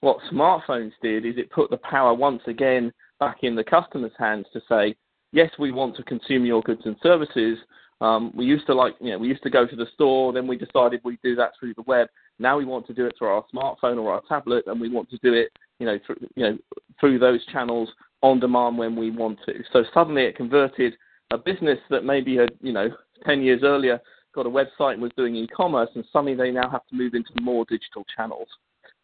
what 0.00 0.18
smartphones 0.32 0.92
did 1.02 1.24
is 1.24 1.36
it 1.38 1.50
put 1.50 1.70
the 1.70 1.78
power 1.78 2.14
once 2.14 2.42
again 2.46 2.92
back 3.20 3.38
in 3.42 3.54
the 3.54 3.64
customer's 3.64 4.12
hands 4.18 4.46
to 4.52 4.60
say, 4.68 4.94
yes, 5.32 5.50
we 5.58 5.72
want 5.72 5.96
to 5.96 6.02
consume 6.02 6.44
your 6.44 6.62
goods 6.62 6.82
and 6.84 6.96
services. 7.02 7.58
Um, 8.00 8.32
we 8.34 8.44
used 8.44 8.66
to 8.66 8.74
like, 8.74 8.94
you 9.00 9.12
know, 9.12 9.18
we 9.18 9.28
used 9.28 9.42
to 9.44 9.50
go 9.50 9.66
to 9.66 9.76
the 9.76 9.86
store, 9.94 10.32
then 10.32 10.46
we 10.46 10.58
decided 10.58 11.00
we'd 11.04 11.22
do 11.22 11.34
that 11.36 11.52
through 11.58 11.74
the 11.74 11.82
web. 11.82 12.08
Now 12.38 12.58
we 12.58 12.64
want 12.64 12.86
to 12.88 12.94
do 12.94 13.06
it 13.06 13.14
through 13.18 13.28
our 13.28 13.44
smartphone 13.54 13.98
or 13.98 14.12
our 14.12 14.22
tablet, 14.28 14.64
and 14.66 14.80
we 14.80 14.90
want 14.90 15.08
to 15.10 15.18
do 15.22 15.32
it 15.32 15.50
you 15.78 15.86
know, 15.86 15.98
through, 16.06 16.16
you 16.36 16.42
know, 16.44 16.58
through 17.00 17.18
those 17.18 17.44
channels 17.46 17.88
on 18.22 18.40
demand 18.40 18.78
when 18.78 18.96
we 18.96 19.10
want 19.10 19.38
to. 19.46 19.54
So 19.72 19.84
suddenly 19.92 20.22
it 20.22 20.36
converted 20.36 20.94
a 21.30 21.38
business 21.38 21.78
that 21.90 22.04
maybe 22.04 22.36
had, 22.36 22.50
you 22.60 22.72
know, 22.72 22.88
10 23.26 23.42
years 23.42 23.60
earlier 23.62 24.00
got 24.34 24.46
a 24.46 24.50
website 24.50 24.94
and 24.94 25.02
was 25.02 25.12
doing 25.16 25.36
e-commerce, 25.36 25.90
and 25.94 26.04
suddenly 26.12 26.34
they 26.34 26.50
now 26.50 26.68
have 26.68 26.84
to 26.88 26.96
move 26.96 27.14
into 27.14 27.30
more 27.40 27.64
digital 27.68 28.04
channels. 28.16 28.48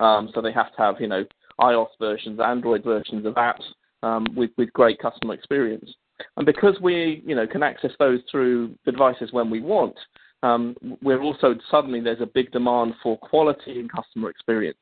Um, 0.00 0.30
so 0.34 0.42
they 0.42 0.52
have 0.52 0.74
to 0.74 0.82
have, 0.82 0.96
you 1.00 1.06
know, 1.06 1.24
iOS 1.60 1.88
versions, 2.00 2.40
Android 2.40 2.82
versions 2.82 3.24
of 3.26 3.34
apps 3.34 3.62
um, 4.02 4.26
with, 4.34 4.50
with 4.58 4.72
great 4.72 4.98
customer 4.98 5.34
experience. 5.34 5.88
And 6.36 6.44
because 6.44 6.76
we, 6.80 7.22
you 7.24 7.34
know, 7.34 7.46
can 7.46 7.62
access 7.62 7.92
those 7.98 8.20
through 8.30 8.74
the 8.84 8.92
devices 8.92 9.32
when 9.32 9.50
we 9.50 9.60
want, 9.60 9.94
um, 10.42 10.74
we're 11.02 11.22
also 11.22 11.54
suddenly 11.70 12.00
there's 12.00 12.20
a 12.20 12.26
big 12.26 12.50
demand 12.50 12.94
for 13.02 13.18
quality 13.18 13.78
and 13.78 13.92
customer 13.92 14.30
experience 14.30 14.78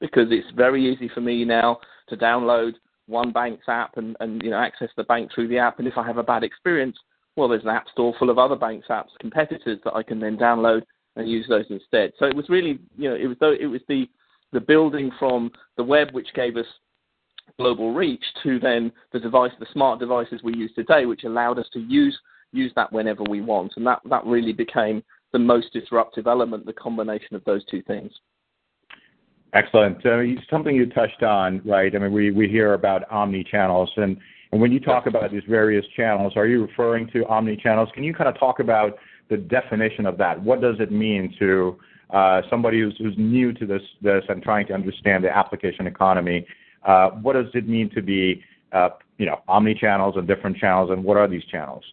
because 0.00 0.28
it's 0.30 0.50
very 0.56 0.90
easy 0.90 1.10
for 1.12 1.20
me 1.20 1.44
now 1.44 1.78
to 2.08 2.16
download 2.16 2.72
one 3.06 3.32
bank's 3.32 3.68
app 3.68 3.96
and, 3.96 4.16
and 4.20 4.42
you 4.42 4.50
know 4.50 4.58
access 4.58 4.88
the 4.96 5.04
bank 5.04 5.30
through 5.34 5.48
the 5.48 5.58
app. 5.58 5.78
And 5.78 5.88
if 5.88 5.98
I 5.98 6.06
have 6.06 6.18
a 6.18 6.22
bad 6.22 6.42
experience, 6.42 6.96
well, 7.36 7.48
there's 7.48 7.62
an 7.62 7.68
app 7.68 7.88
store 7.92 8.14
full 8.18 8.30
of 8.30 8.38
other 8.38 8.56
banks' 8.56 8.88
apps, 8.88 9.08
competitors 9.20 9.78
that 9.84 9.94
I 9.94 10.02
can 10.02 10.20
then 10.20 10.36
download 10.36 10.82
and 11.16 11.28
use 11.28 11.46
those 11.48 11.66
instead. 11.70 12.12
So 12.18 12.26
it 12.26 12.36
was 12.36 12.48
really, 12.48 12.78
you 12.96 13.10
know, 13.10 13.16
it 13.16 13.26
was 13.26 13.36
it 13.60 13.66
was 13.66 13.80
the 13.88 14.08
the 14.52 14.60
building 14.60 15.10
from 15.18 15.50
the 15.76 15.84
web 15.84 16.10
which 16.12 16.28
gave 16.34 16.56
us 16.56 16.66
global 17.58 17.92
reach 17.94 18.24
to 18.42 18.58
then 18.58 18.92
the 19.12 19.20
device, 19.20 19.52
the 19.58 19.66
smart 19.72 20.00
devices 20.00 20.40
we 20.42 20.54
use 20.54 20.72
today, 20.74 21.06
which 21.06 21.24
allowed 21.24 21.58
us 21.58 21.66
to 21.72 21.80
use 21.80 22.18
use 22.52 22.72
that 22.74 22.92
whenever 22.92 23.22
we 23.24 23.40
want, 23.40 23.72
and 23.76 23.86
that 23.86 24.00
that 24.08 24.24
really 24.24 24.52
became 24.52 25.02
the 25.32 25.38
most 25.38 25.72
disruptive 25.72 26.26
element, 26.26 26.66
the 26.66 26.72
combination 26.72 27.36
of 27.36 27.44
those 27.44 27.64
two 27.66 27.82
things. 27.82 28.12
Excellent. 29.52 29.98
Something 30.48 30.76
you 30.76 30.86
touched 30.86 31.22
on, 31.22 31.60
right? 31.64 31.94
I 31.94 31.98
mean, 31.98 32.12
we, 32.12 32.48
hear 32.48 32.74
about 32.74 33.10
omni 33.10 33.44
channels, 33.44 33.90
and, 33.96 34.16
when 34.52 34.72
you 34.72 34.80
talk 34.80 35.06
about 35.06 35.30
these 35.30 35.44
various 35.48 35.84
channels, 35.96 36.32
are 36.34 36.44
you 36.44 36.66
referring 36.66 37.08
to 37.12 37.24
omni 37.26 37.56
channels? 37.56 37.88
Can 37.94 38.02
you 38.02 38.12
kind 38.12 38.28
of 38.28 38.36
talk 38.36 38.58
about 38.58 38.98
the 39.28 39.36
definition 39.36 40.06
of 40.06 40.18
that? 40.18 40.42
What 40.42 40.60
does 40.60 40.74
it 40.80 40.90
mean 40.90 41.32
to 41.38 41.78
uh, 42.12 42.42
somebody 42.50 42.80
who's, 42.80 43.14
new 43.16 43.52
to 43.52 43.64
this, 43.64 43.82
this 44.02 44.24
and 44.28 44.42
trying 44.42 44.66
to 44.66 44.72
understand 44.72 45.22
the 45.22 45.30
application 45.30 45.86
economy? 45.86 46.44
Uh, 46.84 47.10
what 47.22 47.34
does 47.34 47.46
it 47.54 47.68
mean 47.68 47.90
to 47.94 48.02
be, 48.02 48.42
uh, 48.72 48.88
you 49.18 49.26
know, 49.26 49.40
omni 49.46 49.72
channels 49.72 50.16
and 50.16 50.26
different 50.26 50.56
channels, 50.56 50.90
and 50.90 51.04
what 51.04 51.16
are 51.16 51.28
these 51.28 51.44
channels? 51.44 51.84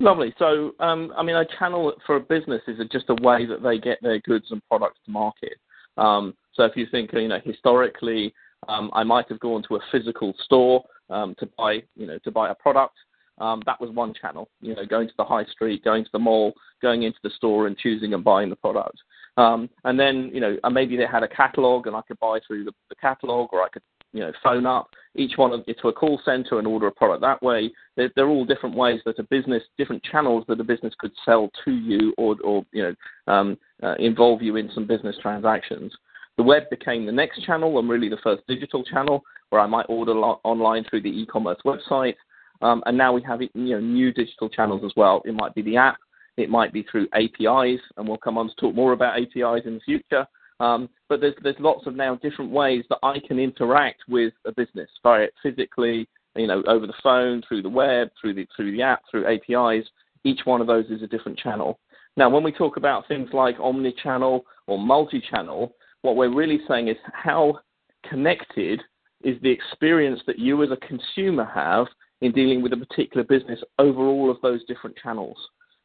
Lovely. 0.00 0.34
So, 0.40 0.72
um, 0.80 1.12
I 1.16 1.22
mean, 1.22 1.36
a 1.36 1.46
channel 1.58 1.92
for 2.04 2.16
a 2.16 2.20
business 2.20 2.62
is 2.66 2.78
just 2.90 3.06
a 3.10 3.14
way 3.22 3.46
that 3.46 3.62
they 3.62 3.78
get 3.78 3.98
their 4.02 4.18
goods 4.18 4.46
and 4.50 4.60
products 4.68 4.98
to 5.04 5.10
market. 5.12 5.54
Um, 5.96 6.34
so 6.52 6.64
if 6.64 6.76
you 6.76 6.86
think, 6.90 7.12
you 7.12 7.28
know, 7.28 7.40
historically, 7.44 8.34
um, 8.68 8.90
I 8.92 9.04
might 9.04 9.28
have 9.28 9.40
gone 9.40 9.62
to 9.68 9.76
a 9.76 9.80
physical 9.92 10.34
store 10.44 10.84
um, 11.10 11.34
to 11.38 11.48
buy, 11.58 11.82
you 11.96 12.06
know, 12.06 12.18
to 12.24 12.30
buy 12.30 12.50
a 12.50 12.54
product. 12.54 12.96
Um, 13.38 13.62
that 13.66 13.80
was 13.80 13.90
one 13.90 14.14
channel, 14.14 14.48
you 14.62 14.74
know, 14.74 14.86
going 14.86 15.08
to 15.08 15.14
the 15.18 15.24
high 15.24 15.44
street, 15.44 15.84
going 15.84 16.04
to 16.04 16.10
the 16.12 16.18
mall, 16.18 16.54
going 16.80 17.02
into 17.02 17.18
the 17.22 17.30
store 17.30 17.66
and 17.66 17.76
choosing 17.76 18.14
and 18.14 18.24
buying 18.24 18.48
the 18.48 18.56
product. 18.56 18.98
Um, 19.36 19.68
and 19.84 20.00
then, 20.00 20.30
you 20.32 20.40
know, 20.40 20.58
maybe 20.70 20.96
they 20.96 21.06
had 21.06 21.22
a 21.22 21.28
catalog 21.28 21.86
and 21.86 21.94
I 21.94 22.00
could 22.00 22.18
buy 22.18 22.40
through 22.46 22.64
the, 22.64 22.72
the 22.88 22.94
catalog 22.94 23.50
or 23.52 23.62
I 23.62 23.68
could, 23.68 23.82
you 24.14 24.20
know, 24.20 24.32
phone 24.42 24.64
up 24.64 24.88
each 25.14 25.36
one 25.36 25.52
of, 25.52 25.66
to 25.66 25.88
a 25.88 25.92
call 25.92 26.18
center 26.24 26.58
and 26.58 26.66
order 26.66 26.86
a 26.86 26.92
product 26.92 27.20
that 27.20 27.42
way. 27.42 27.70
They're, 27.96 28.10
they're, 28.16 28.28
all 28.28 28.46
different 28.46 28.74
ways 28.74 29.00
that 29.04 29.18
a 29.18 29.22
business, 29.24 29.62
different 29.76 30.02
channels 30.02 30.44
that 30.48 30.60
a 30.60 30.64
business 30.64 30.94
could 30.98 31.12
sell 31.24 31.50
to 31.66 31.72
you 31.72 32.14
or, 32.16 32.36
or 32.42 32.64
you 32.72 32.82
know, 32.82 33.32
um, 33.32 33.58
uh, 33.82 33.94
involve 33.98 34.42
you 34.42 34.56
in 34.56 34.70
some 34.74 34.86
business 34.86 35.16
transactions. 35.20 35.92
The 36.36 36.42
web 36.42 36.64
became 36.70 37.06
the 37.06 37.12
next 37.12 37.44
channel 37.44 37.78
and 37.78 37.88
really 37.88 38.08
the 38.08 38.18
first 38.22 38.42
digital 38.46 38.84
channel 38.84 39.22
where 39.50 39.60
I 39.60 39.66
might 39.66 39.86
order 39.88 40.12
lo- 40.12 40.40
online 40.44 40.84
through 40.84 41.02
the 41.02 41.20
e-commerce 41.20 41.58
website. 41.64 42.14
Um, 42.62 42.82
and 42.86 42.96
now 42.96 43.12
we 43.12 43.22
have 43.22 43.42
you 43.42 43.50
know 43.54 43.80
new 43.80 44.12
digital 44.12 44.48
channels 44.48 44.82
as 44.84 44.92
well. 44.96 45.22
It 45.24 45.34
might 45.34 45.54
be 45.54 45.62
the 45.62 45.76
app, 45.76 45.98
it 46.36 46.50
might 46.50 46.72
be 46.72 46.84
through 46.90 47.08
APIs, 47.14 47.80
and 47.96 48.08
we'll 48.08 48.18
come 48.18 48.38
on 48.38 48.48
to 48.48 48.54
talk 48.56 48.74
more 48.74 48.92
about 48.92 49.18
APIs 49.18 49.66
in 49.66 49.74
the 49.74 49.80
future. 49.84 50.26
Um, 50.58 50.88
but 51.08 51.20
there's 51.20 51.34
there's 51.42 51.56
lots 51.58 51.86
of 51.86 51.94
now 51.94 52.14
different 52.16 52.50
ways 52.50 52.84
that 52.88 52.98
I 53.02 53.18
can 53.26 53.38
interact 53.38 54.02
with 54.08 54.32
a 54.46 54.52
business, 54.52 54.88
via 55.02 55.28
physically, 55.42 56.08
you 56.34 56.46
know, 56.46 56.62
over 56.66 56.86
the 56.86 56.94
phone, 57.02 57.42
through 57.46 57.62
the 57.62 57.68
web, 57.68 58.08
through 58.20 58.34
the 58.34 58.46
through 58.56 58.72
the 58.72 58.82
app, 58.82 59.02
through 59.10 59.26
APIs. 59.26 59.86
Each 60.24 60.40
one 60.44 60.60
of 60.60 60.66
those 60.66 60.86
is 60.86 61.02
a 61.02 61.06
different 61.06 61.38
channel. 61.38 61.78
Now, 62.16 62.30
when 62.30 62.42
we 62.42 62.52
talk 62.52 62.76
about 62.76 63.06
things 63.08 63.28
like 63.32 63.56
omni-channel 63.60 64.44
or 64.66 64.78
multi-channel, 64.78 65.74
what 66.02 66.16
we're 66.16 66.34
really 66.34 66.60
saying 66.66 66.88
is 66.88 66.96
how 67.12 67.60
connected 68.08 68.80
is 69.22 69.36
the 69.42 69.50
experience 69.50 70.20
that 70.26 70.38
you 70.38 70.62
as 70.62 70.70
a 70.70 70.86
consumer 70.86 71.44
have 71.44 71.86
in 72.22 72.32
dealing 72.32 72.62
with 72.62 72.72
a 72.72 72.76
particular 72.76 73.24
business 73.24 73.60
over 73.78 74.06
all 74.06 74.30
of 74.30 74.40
those 74.40 74.64
different 74.66 74.96
channels. 74.96 75.36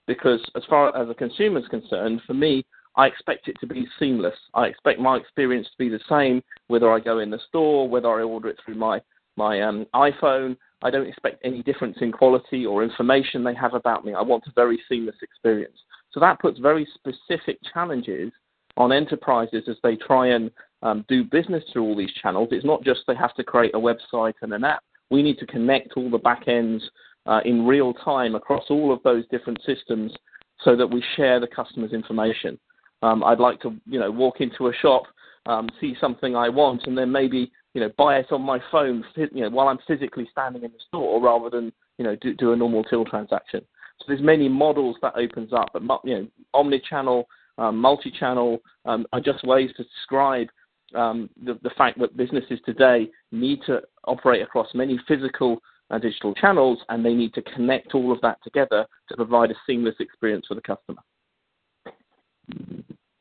Because 0.08 0.40
as 0.56 0.64
far 0.70 0.96
as 0.96 1.10
a 1.10 1.14
consumer 1.14 1.60
is 1.60 1.68
concerned, 1.68 2.22
for 2.26 2.34
me, 2.34 2.66
I 2.96 3.08
expect 3.08 3.48
it 3.48 3.56
to 3.62 3.68
be 3.68 3.88
seamless. 4.00 4.36
I 4.54 4.68
expect 4.68 5.00
my 5.00 5.18
experience 5.18 5.68
to 5.68 5.78
be 5.78 5.90
the 5.90 6.00
same 6.10 6.44
whether 6.68 6.92
I 6.92 7.00
go 7.00 7.20
in 7.20 7.30
the 7.30 7.40
store, 7.48 7.88
whether 7.88 8.10
I 8.10 8.24
order 8.24 8.50
it 8.50 8.58
through 8.64 8.76
my 8.76 9.02
my 9.38 9.62
um, 9.62 9.86
iPhone. 9.96 10.58
I 10.84 10.90
don't 10.90 11.08
expect 11.08 11.42
any 11.46 11.64
difference 11.64 11.98
in 12.02 12.12
quality 12.12 12.66
or 12.66 12.84
information 12.84 13.44
they 13.44 13.56
have 13.56 13.74
about 13.74 14.04
me. 14.04 14.14
I 14.14 14.22
want 14.22 14.44
a 14.48 14.52
very 14.54 14.80
seamless 14.90 15.16
experience. 15.22 15.78
So 16.14 16.20
that 16.20 16.40
puts 16.40 16.60
very 16.60 16.88
specific 16.94 17.60
challenges 17.74 18.32
on 18.78 18.92
enterprises 18.92 19.64
as 19.68 19.78
they 19.84 19.96
try 19.96 20.28
and 20.28 20.52
um, 20.82 21.06
do 21.08 21.24
business 21.24 21.64
through 21.72 21.84
all 21.84 21.96
these 21.96 22.14
channels. 22.22 22.50
It's 22.52 22.66
not 22.66 22.84
just 22.84 23.02
they 23.08 23.16
have 23.16 23.36
to 23.36 23.44
create 23.44 23.76
a 23.76 23.80
website 23.80 24.34
and 24.42 24.54
an 24.54 24.64
app. 24.64 24.84
We 25.10 25.24
need 25.24 25.38
to 25.40 25.46
connect 25.46 25.94
all 25.96 26.10
the 26.10 26.18
back 26.18 26.48
ends 26.48 26.84
uh, 27.26 27.42
in 27.46 27.66
real 27.66 27.94
time 27.94 28.36
across 28.36 28.64
all 28.70 28.92
of 28.94 29.04
those 29.04 29.26
different 29.30 29.60
systems 29.66 30.14
so 30.64 30.76
that 30.76 30.88
we 30.88 31.04
share 31.16 31.40
the 31.40 31.48
customer's 31.48 31.94
information. 31.94 32.58
Um, 33.04 33.24
I'd 33.24 33.40
like 33.40 33.60
to, 33.62 33.76
you 33.86 34.00
know, 34.00 34.12
walk 34.12 34.42
into 34.42 34.68
a 34.68 34.74
shop, 34.74 35.04
um, 35.46 35.70
see 35.80 35.96
something 36.00 36.36
I 36.36 36.50
want, 36.50 36.84
and 36.86 36.98
then 36.98 37.12
maybe, 37.12 37.52
you 37.74 37.82
know, 37.82 37.90
buy 37.98 38.18
it 38.18 38.32
on 38.32 38.42
my 38.42 38.60
phone, 38.72 39.04
you 39.16 39.42
know, 39.42 39.50
while 39.50 39.68
I'm 39.68 39.80
physically 39.88 40.28
standing 40.32 40.64
in 40.64 40.72
the 40.72 40.80
store, 40.88 41.22
rather 41.22 41.50
than, 41.50 41.74
you 41.98 42.06
know, 42.06 42.16
do, 42.22 42.34
do 42.36 42.54
a 42.54 42.56
normal 42.56 42.84
till 42.84 43.06
transaction. 43.06 43.62
So 44.02 44.06
there's 44.08 44.22
many 44.22 44.50
models 44.50 44.96
that 45.04 45.14
opens 45.16 45.54
up, 45.54 45.70
but 45.74 46.02
you 46.04 46.16
know, 46.16 46.28
omni-channel 46.54 47.28
um, 47.58 47.78
multi-channel 47.78 48.60
um, 48.86 49.06
are 49.14 49.22
just 49.22 49.44
ways 49.44 49.70
to 49.78 49.84
describe 49.84 50.48
um, 50.96 51.30
the, 51.46 51.60
the, 51.64 51.70
fact 51.78 52.00
that 52.00 52.18
businesses 52.18 52.60
today 52.66 53.10
need 53.32 53.60
to 53.68 53.82
operate 54.06 54.42
across 54.42 54.68
many 54.74 55.00
physical 55.08 55.62
and 55.90 56.02
digital 56.02 56.34
channels, 56.34 56.80
and 56.90 57.06
they 57.06 57.14
need 57.14 57.34
to 57.34 57.42
connect 57.42 57.94
all 57.94 58.12
of 58.12 58.20
that 58.22 58.40
together 58.44 58.86
to 59.10 59.16
provide 59.16 59.52
a 59.52 59.56
seamless 59.68 59.96
experience 60.00 60.46
for 60.48 60.56
the 60.56 60.62
customer. 60.62 61.02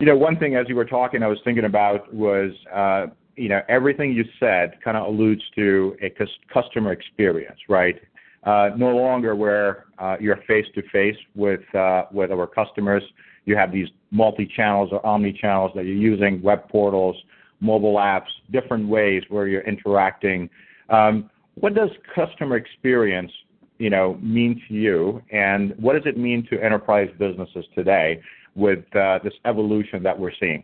You 0.01 0.07
know, 0.07 0.17
one 0.17 0.39
thing 0.39 0.57
as 0.57 0.67
you 0.69 0.75
were 0.75 0.85
talking, 0.85 1.23
I 1.23 1.27
was 1.27 1.39
thinking 1.45 1.65
about 1.65 2.13
was, 2.13 2.53
uh, 2.75 3.07
you 3.37 3.49
know, 3.49 3.61
everything 3.69 4.13
you 4.13 4.25
said 4.41 4.79
kind 4.83 4.97
of 4.97 5.07
alludes 5.07 5.43
to 5.57 5.97
a 6.03 6.13
customer 6.53 6.93
experience, 6.93 7.59
right? 7.69 8.01
Uh, 8.45 8.71
no 8.75 8.89
longer 8.97 9.37
where 9.37 9.85
uh, 9.99 10.17
you're 10.19 10.39
face 10.49 10.65
to 10.75 10.83
face 10.91 11.17
with 11.35 11.61
uh, 11.75 12.05
with 12.11 12.33
our 12.33 12.47
customers. 12.47 13.03
You 13.45 13.55
have 13.55 13.71
these 13.71 13.89
multi-channels 14.11 14.91
or 14.93 15.05
omni-channels 15.05 15.73
that 15.75 15.85
you're 15.85 15.95
using, 15.95 16.41
web 16.41 16.67
portals, 16.71 17.17
mobile 17.61 17.97
apps, 17.97 18.29
different 18.51 18.89
ways 18.89 19.23
where 19.29 19.47
you're 19.47 19.67
interacting. 19.69 20.49
Um, 20.89 21.29
what 21.57 21.75
does 21.75 21.91
customer 22.15 22.57
experience, 22.57 23.31
you 23.79 23.91
know, 23.91 24.19
mean 24.23 24.63
to 24.69 24.75
you, 24.75 25.23
and 25.31 25.75
what 25.79 25.93
does 25.93 26.07
it 26.07 26.17
mean 26.17 26.47
to 26.51 26.63
enterprise 26.63 27.11
businesses 27.19 27.67
today 27.75 28.23
with 28.55 28.85
this 29.23 29.35
evolution 29.45 30.03
that 30.03 30.19
we're 30.19 30.33
seeing? 30.41 30.63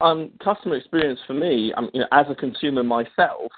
Um, 0.00 0.30
customer 0.42 0.76
experience 0.76 1.20
for 1.26 1.34
me, 1.34 1.72
you 1.92 2.00
know, 2.00 2.06
as 2.12 2.26
a 2.30 2.34
consumer 2.34 2.84
myself, 2.84 3.50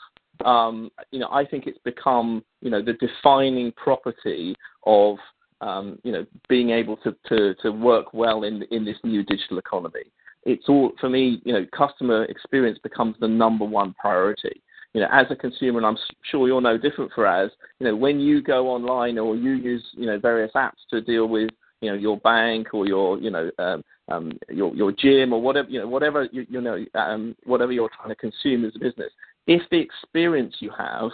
um, 0.45 0.91
you 1.11 1.19
know, 1.19 1.29
I 1.31 1.45
think 1.45 1.67
it's 1.67 1.79
become, 1.85 2.45
you 2.61 2.71
know, 2.71 2.83
the 2.83 2.95
defining 2.95 3.73
property 3.73 4.55
of 4.85 5.19
um, 5.63 5.99
you 6.03 6.13
know, 6.13 6.27
being 6.49 6.71
able 6.71 6.97
to, 6.99 7.15
to, 7.29 7.55
to 7.63 7.71
work 7.71 8.13
well 8.13 8.43
in 8.43 8.65
in 8.73 8.85
this 8.85 8.97
new 9.05 9.23
digital 9.23 9.59
economy. 9.59 10.03
It's 10.45 10.69
all 10.69 10.93
for 11.01 11.09
me. 11.09 11.41
You 11.45 11.53
know, 11.53 11.67
customer 11.77 12.25
experience 12.25 12.79
becomes 12.83 13.17
the 13.21 13.29
number 13.29 13.65
one 13.65 13.95
priority. 13.95 14.61
You 14.93 15.01
know, 15.01 15.09
as 15.11 15.27
a 15.31 15.37
consumer, 15.37 15.79
and 15.79 15.87
I'm 15.87 15.97
sure 16.31 16.49
you're 16.49 16.61
no 16.61 16.77
different 16.77 17.13
Faraz. 17.13 17.51
You 17.79 17.87
know, 17.87 17.97
when 17.97 18.21
you 18.21 18.43
go 18.43 18.69
online 18.69 19.19
or 19.19 19.37
you 19.37 19.53
use 19.53 19.85
you 19.93 20.07
know 20.07 20.19
various 20.19 20.51
apps 20.57 20.83
to 20.91 21.01
deal 21.01 21.29
with 21.29 21.51
you 21.81 21.91
know 21.91 21.97
your 21.97 22.19
bank 22.19 22.75
or 22.75 22.87
your 22.87 23.19
you 23.19 23.31
know 23.31 23.51
um, 23.59 23.85
um, 24.09 24.33
your 24.49 24.75
your 24.75 24.93
gym 24.93 25.33
or 25.33 25.41
whatever 25.41 25.69
you 25.69 25.79
know 25.79 25.89
whatever 25.89 26.29
you, 26.33 26.45
you 26.51 26.61
know 26.61 26.85
um, 26.95 27.37
whatever 27.45 27.71
you're 27.71 27.91
trying 27.97 28.09
to 28.09 28.17
consume 28.17 28.65
as 28.65 28.75
a 28.75 28.81
business, 28.81 29.13
if 29.47 29.63
the 29.71 29.79
experience 29.79 30.57
you 30.61 30.71
have 30.77 31.11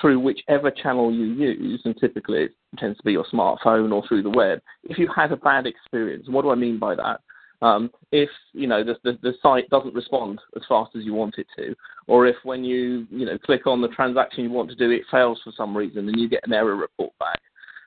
through 0.00 0.20
whichever 0.20 0.70
channel 0.70 1.12
you 1.12 1.24
use, 1.24 1.82
and 1.84 1.96
typically 1.98 2.44
it 2.44 2.52
tends 2.78 2.96
to 2.98 3.04
be 3.04 3.12
your 3.12 3.26
smartphone 3.32 3.92
or 3.92 4.06
through 4.06 4.22
the 4.22 4.30
web, 4.30 4.60
if 4.84 4.98
you 4.98 5.08
had 5.14 5.32
a 5.32 5.36
bad 5.36 5.66
experience, 5.66 6.28
what 6.28 6.42
do 6.42 6.50
I 6.50 6.54
mean 6.54 6.78
by 6.78 6.94
that? 6.94 7.20
Um, 7.60 7.92
if 8.10 8.28
you 8.52 8.66
know 8.66 8.82
the, 8.82 8.96
the, 9.04 9.18
the 9.22 9.34
site 9.40 9.70
doesn't 9.70 9.94
respond 9.94 10.40
as 10.56 10.62
fast 10.68 10.96
as 10.96 11.04
you 11.04 11.14
want 11.14 11.36
it 11.38 11.46
to, 11.56 11.74
or 12.08 12.26
if 12.26 12.34
when 12.42 12.64
you 12.64 13.06
you 13.08 13.24
know 13.24 13.38
click 13.38 13.68
on 13.68 13.80
the 13.80 13.88
transaction 13.88 14.42
you 14.42 14.50
want 14.50 14.68
to 14.70 14.74
do 14.74 14.90
it 14.90 15.02
fails 15.10 15.40
for 15.44 15.52
some 15.56 15.76
reason 15.76 16.08
and 16.08 16.18
you 16.18 16.28
get 16.28 16.44
an 16.44 16.52
error 16.52 16.74
report 16.74 17.12
back, 17.20 17.40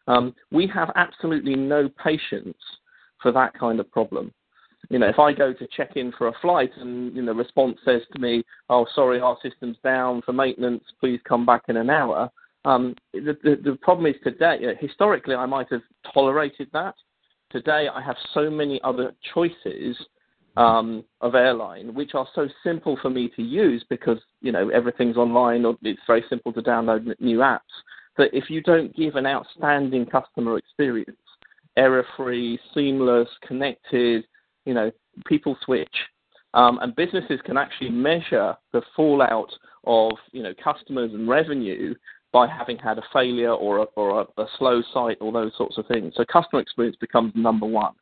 um, 0.08 0.34
we 0.50 0.66
have 0.68 0.92
absolutely 0.96 1.56
no 1.56 1.90
patience 2.02 2.58
for 3.22 3.34
that 3.34 3.54
kind 3.60 3.82
of 3.82 3.92
problem. 3.92 4.32
You 4.90 5.00
know, 5.00 5.08
if 5.08 5.20
I 5.20 5.34
go 5.34 5.54
to 5.54 5.68
check 5.76 5.96
in 5.96 6.12
for 6.18 6.28
a 6.28 6.34
flight 6.42 6.72
and 6.78 7.16
you 7.16 7.22
know 7.22 7.34
the 7.34 7.40
response 7.40 7.78
says 7.86 8.02
to 8.14 8.20
me, 8.20 8.44
"Oh, 8.70 8.86
sorry, 8.96 9.20
our 9.20 9.38
system's 9.42 9.78
down 9.84 10.22
for 10.22 10.34
maintenance. 10.34 10.84
Please 11.00 11.20
come 11.28 11.46
back 11.46 11.64
in 11.68 11.78
an 11.78 11.90
hour." 11.90 12.30
Um, 12.66 12.96
the, 13.14 13.38
the, 13.44 13.60
the 13.64 13.78
problem 13.82 14.08
is 14.08 14.16
today. 14.24 14.58
You 14.62 14.68
know, 14.68 14.74
historically, 14.80 15.36
I 15.36 15.46
might 15.46 15.72
have 15.72 15.82
tolerated 16.14 16.70
that. 16.74 16.96
Today, 17.52 17.88
I 17.94 18.02
have 18.02 18.16
so 18.34 18.50
many 18.50 18.82
other 18.84 19.14
choices 19.34 19.96
um, 20.58 21.04
of 21.22 21.36
airline, 21.36 21.94
which 21.94 22.16
are 22.16 22.28
so 22.34 22.48
simple 22.64 22.98
for 23.02 23.10
me 23.10 23.30
to 23.36 23.42
use 23.42 23.84
because 23.90 24.20
you 24.42 24.52
know 24.52 24.70
everything's 24.70 25.18
online 25.18 25.66
or 25.66 25.78
it's 25.84 26.00
very 26.08 26.24
simple 26.30 26.54
to 26.54 26.62
download 26.62 27.14
new 27.20 27.40
apps. 27.40 27.60
That 28.18 28.30
if 28.34 28.50
you 28.50 28.62
don't 28.62 28.96
give 28.96 29.16
an 29.16 29.26
outstanding 29.26 30.06
customer 30.06 30.58
experience, 30.58 31.18
error-free, 31.76 32.58
seamless, 32.74 33.28
connected, 33.46 34.24
you 34.66 34.74
know, 34.74 34.92
people 35.26 35.58
switch, 35.64 35.96
um, 36.54 36.80
and 36.82 36.96
businesses 36.96 37.40
can 37.46 37.58
actually 37.58 37.90
measure 37.90 38.56
the 38.74 38.82
fallout 38.96 39.52
of 39.86 40.12
you 40.32 40.44
know 40.44 40.54
customers 40.64 41.12
and 41.14 41.28
revenue 41.28 41.94
by 42.32 42.48
having 42.48 42.78
had 42.78 42.98
a 42.98 43.04
failure 43.14 43.54
or 43.54 43.80
a, 43.80 43.84
or 43.96 44.22
a, 44.22 44.42
a 44.42 44.46
slow 44.58 44.82
site 44.94 45.18
or 45.22 45.32
those 45.32 45.54
sorts 45.58 45.78
of 45.78 45.88
things. 45.88 46.14
So 46.18 46.26
customer 46.26 46.62
experience 46.62 46.98
becomes 47.00 47.32
number 47.34 47.66
one. 47.66 47.94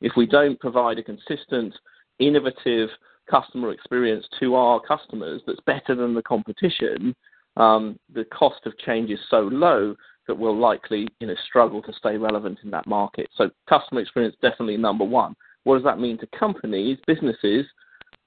If 0.00 0.12
we 0.16 0.26
don't 0.26 0.60
provide 0.60 0.98
a 0.98 1.02
consistent, 1.02 1.74
innovative 2.20 2.88
customer 3.28 3.72
experience 3.72 4.26
to 4.38 4.54
our 4.54 4.80
customers 4.80 5.42
that's 5.46 5.60
better 5.66 5.94
than 5.94 6.14
the 6.14 6.22
competition, 6.22 7.14
um, 7.56 7.98
the 8.14 8.24
cost 8.26 8.60
of 8.64 8.78
change 8.78 9.10
is 9.10 9.18
so 9.28 9.40
low 9.40 9.96
that 10.26 10.38
we'll 10.38 10.56
likely 10.56 11.08
you 11.18 11.26
know, 11.26 11.34
struggle 11.48 11.82
to 11.82 11.92
stay 11.94 12.16
relevant 12.16 12.58
in 12.62 12.70
that 12.70 12.86
market. 12.86 13.28
So 13.36 13.50
customer 13.68 14.00
experience 14.00 14.36
definitely 14.40 14.76
number 14.76 15.04
one. 15.04 15.34
What 15.64 15.76
does 15.76 15.84
that 15.84 16.00
mean 16.00 16.18
to 16.18 16.26
companies, 16.38 16.98
businesses? 17.06 17.66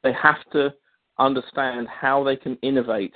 They 0.03 0.13
have 0.13 0.43
to 0.53 0.73
understand 1.19 1.87
how 1.87 2.23
they 2.23 2.35
can 2.35 2.57
innovate 2.61 3.13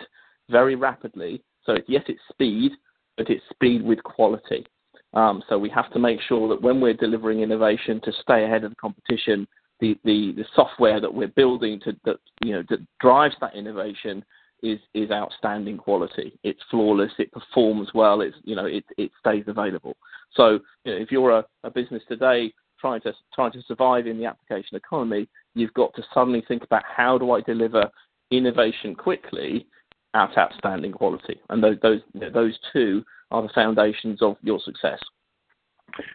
very 0.50 0.76
rapidly 0.76 1.44
so 1.68 1.78
yes, 1.88 2.04
it's 2.08 2.22
speed, 2.30 2.72
but 3.18 3.30
it's 3.30 3.44
speed 3.52 3.84
with 3.84 4.02
quality. 4.04 4.66
Um, 5.14 5.44
so 5.48 5.60
we 5.60 5.70
have 5.70 5.92
to 5.94 6.00
make 6.00 6.20
sure 6.28 6.50
that 6.50 6.62
when 6.62 6.82
we're 6.82 6.94
delivering 6.94 7.42
innovation 7.42 8.02
to 8.04 8.12
stay 8.22 8.46
ahead 8.46 8.64
of 8.64 8.72
the 8.72 8.76
competition, 8.76 9.48
the, 9.80 9.96
the, 10.04 10.34
the 10.36 10.46
software 10.56 11.00
that 11.00 11.14
we're 11.14 11.28
building 11.28 11.80
to 11.84 11.96
that 12.06 12.18
you 12.44 12.54
know 12.54 12.64
that 12.70 12.80
drives 13.00 13.36
that 13.42 13.56
innovation 13.56 14.26
is 14.64 14.80
is 14.96 15.12
outstanding 15.12 15.78
quality. 15.78 16.40
It's 16.44 16.60
flawless. 16.72 17.12
It 17.20 17.32
performs 17.32 17.90
well. 17.94 18.22
It's 18.22 18.36
you 18.44 18.56
know 18.56 18.66
it 18.66 18.86
it 18.98 19.12
stays 19.20 19.44
available. 19.46 19.96
So 20.34 20.60
you 20.84 20.94
know, 20.94 20.98
if 20.98 21.12
you're 21.12 21.32
a, 21.32 21.46
a 21.64 21.70
business 21.70 22.02
today 22.08 22.52
trying 22.80 23.02
to 23.02 23.14
trying 23.34 23.52
to 23.52 23.62
survive 23.68 24.08
in 24.08 24.18
the 24.18 24.26
application 24.26 24.78
economy, 24.78 25.28
you've 25.56 25.74
got 25.74 25.94
to 25.96 26.04
suddenly 26.14 26.44
think 26.48 26.64
about 26.64 26.84
how 26.86 27.18
do 27.18 27.32
I 27.32 27.42
deliver 27.42 27.90
innovation 28.32 28.96
quickly 28.96 29.68
at 30.14 30.38
outstanding 30.38 30.92
quality. 30.92 31.40
And 31.50 31.64
those 31.64 31.78
those 31.82 32.02
those 32.34 32.58
two 32.74 33.04
are 33.32 33.42
the 33.42 33.50
foundations 33.54 34.22
of 34.22 34.38
your 34.42 34.60
success. 34.60 35.00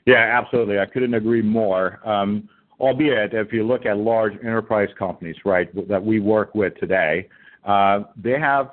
Yeah, 0.07 0.39
absolutely. 0.41 0.79
I 0.79 0.87
couldn't 0.87 1.15
agree 1.15 1.43
more. 1.43 2.01
Um, 2.09 2.49
albeit, 2.81 3.35
if 3.35 3.53
you 3.53 3.67
look 3.67 3.87
at 3.87 3.97
large 3.97 4.35
enterprise 4.35 4.89
companies, 4.99 5.37
right, 5.45 5.69
that 5.89 6.03
we 6.03 6.21
work 6.21 6.55
with 6.55 6.75
today, 6.79 7.29
uh, 7.65 8.01
they 8.17 8.39
have 8.39 8.71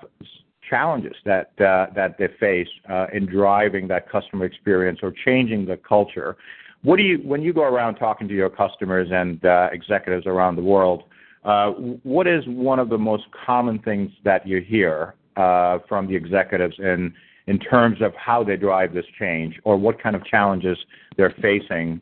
challenges 0.70 1.16
that 1.26 1.52
uh, 1.60 1.88
that 1.96 2.18
they 2.18 2.28
face 2.40 2.68
uh, 2.90 3.08
in 3.14 3.26
driving 3.26 3.88
that 3.88 4.10
customer 4.10 4.46
experience 4.46 5.00
or 5.02 5.14
changing 5.26 5.66
the 5.66 5.78
culture. 5.78 6.38
When 6.82 7.00
you 7.00 7.54
go 7.54 7.64
around 7.64 7.96
talking 7.96 8.28
to 8.28 8.34
your 8.34 8.50
customers 8.50 9.10
and 9.12 9.44
uh, 9.44 9.70
executives 9.72 10.26
around 10.26 10.56
the 10.56 10.64
world? 10.64 11.04
Uh, 11.44 11.72
what 12.04 12.28
is 12.28 12.44
one 12.48 12.80
of 12.80 12.90
the 12.90 12.98
most 12.98 13.24
common 13.46 13.80
things 13.80 14.12
that 14.24 14.48
you 14.48 14.62
hear 14.62 15.16
uh, 15.36 15.80
from 15.88 16.08
the 16.08 16.16
executives 16.16 16.76
in 16.80 17.60
terms 17.60 18.02
of 18.02 18.14
how 18.16 18.44
they 18.44 18.56
drive 18.56 18.94
this 18.94 19.06
change, 19.18 19.60
or 19.64 19.76
what 19.76 20.02
kind 20.02 20.16
of 20.16 20.24
challenges 20.26 20.78
they're 21.18 21.36
facing 21.42 22.00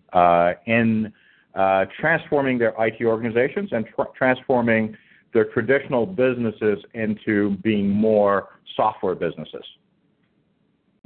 in 0.65 1.13
transforming 1.99 2.57
their 2.57 2.73
IT 2.79 3.03
organizations 3.03 3.69
and 3.71 3.85
tra- 3.95 4.07
transforming 4.15 4.95
their 5.33 5.45
traditional 5.45 6.05
businesses 6.05 6.79
into 6.93 7.57
being 7.63 7.89
more 7.89 8.49
software 8.75 9.15
businesses? 9.15 9.63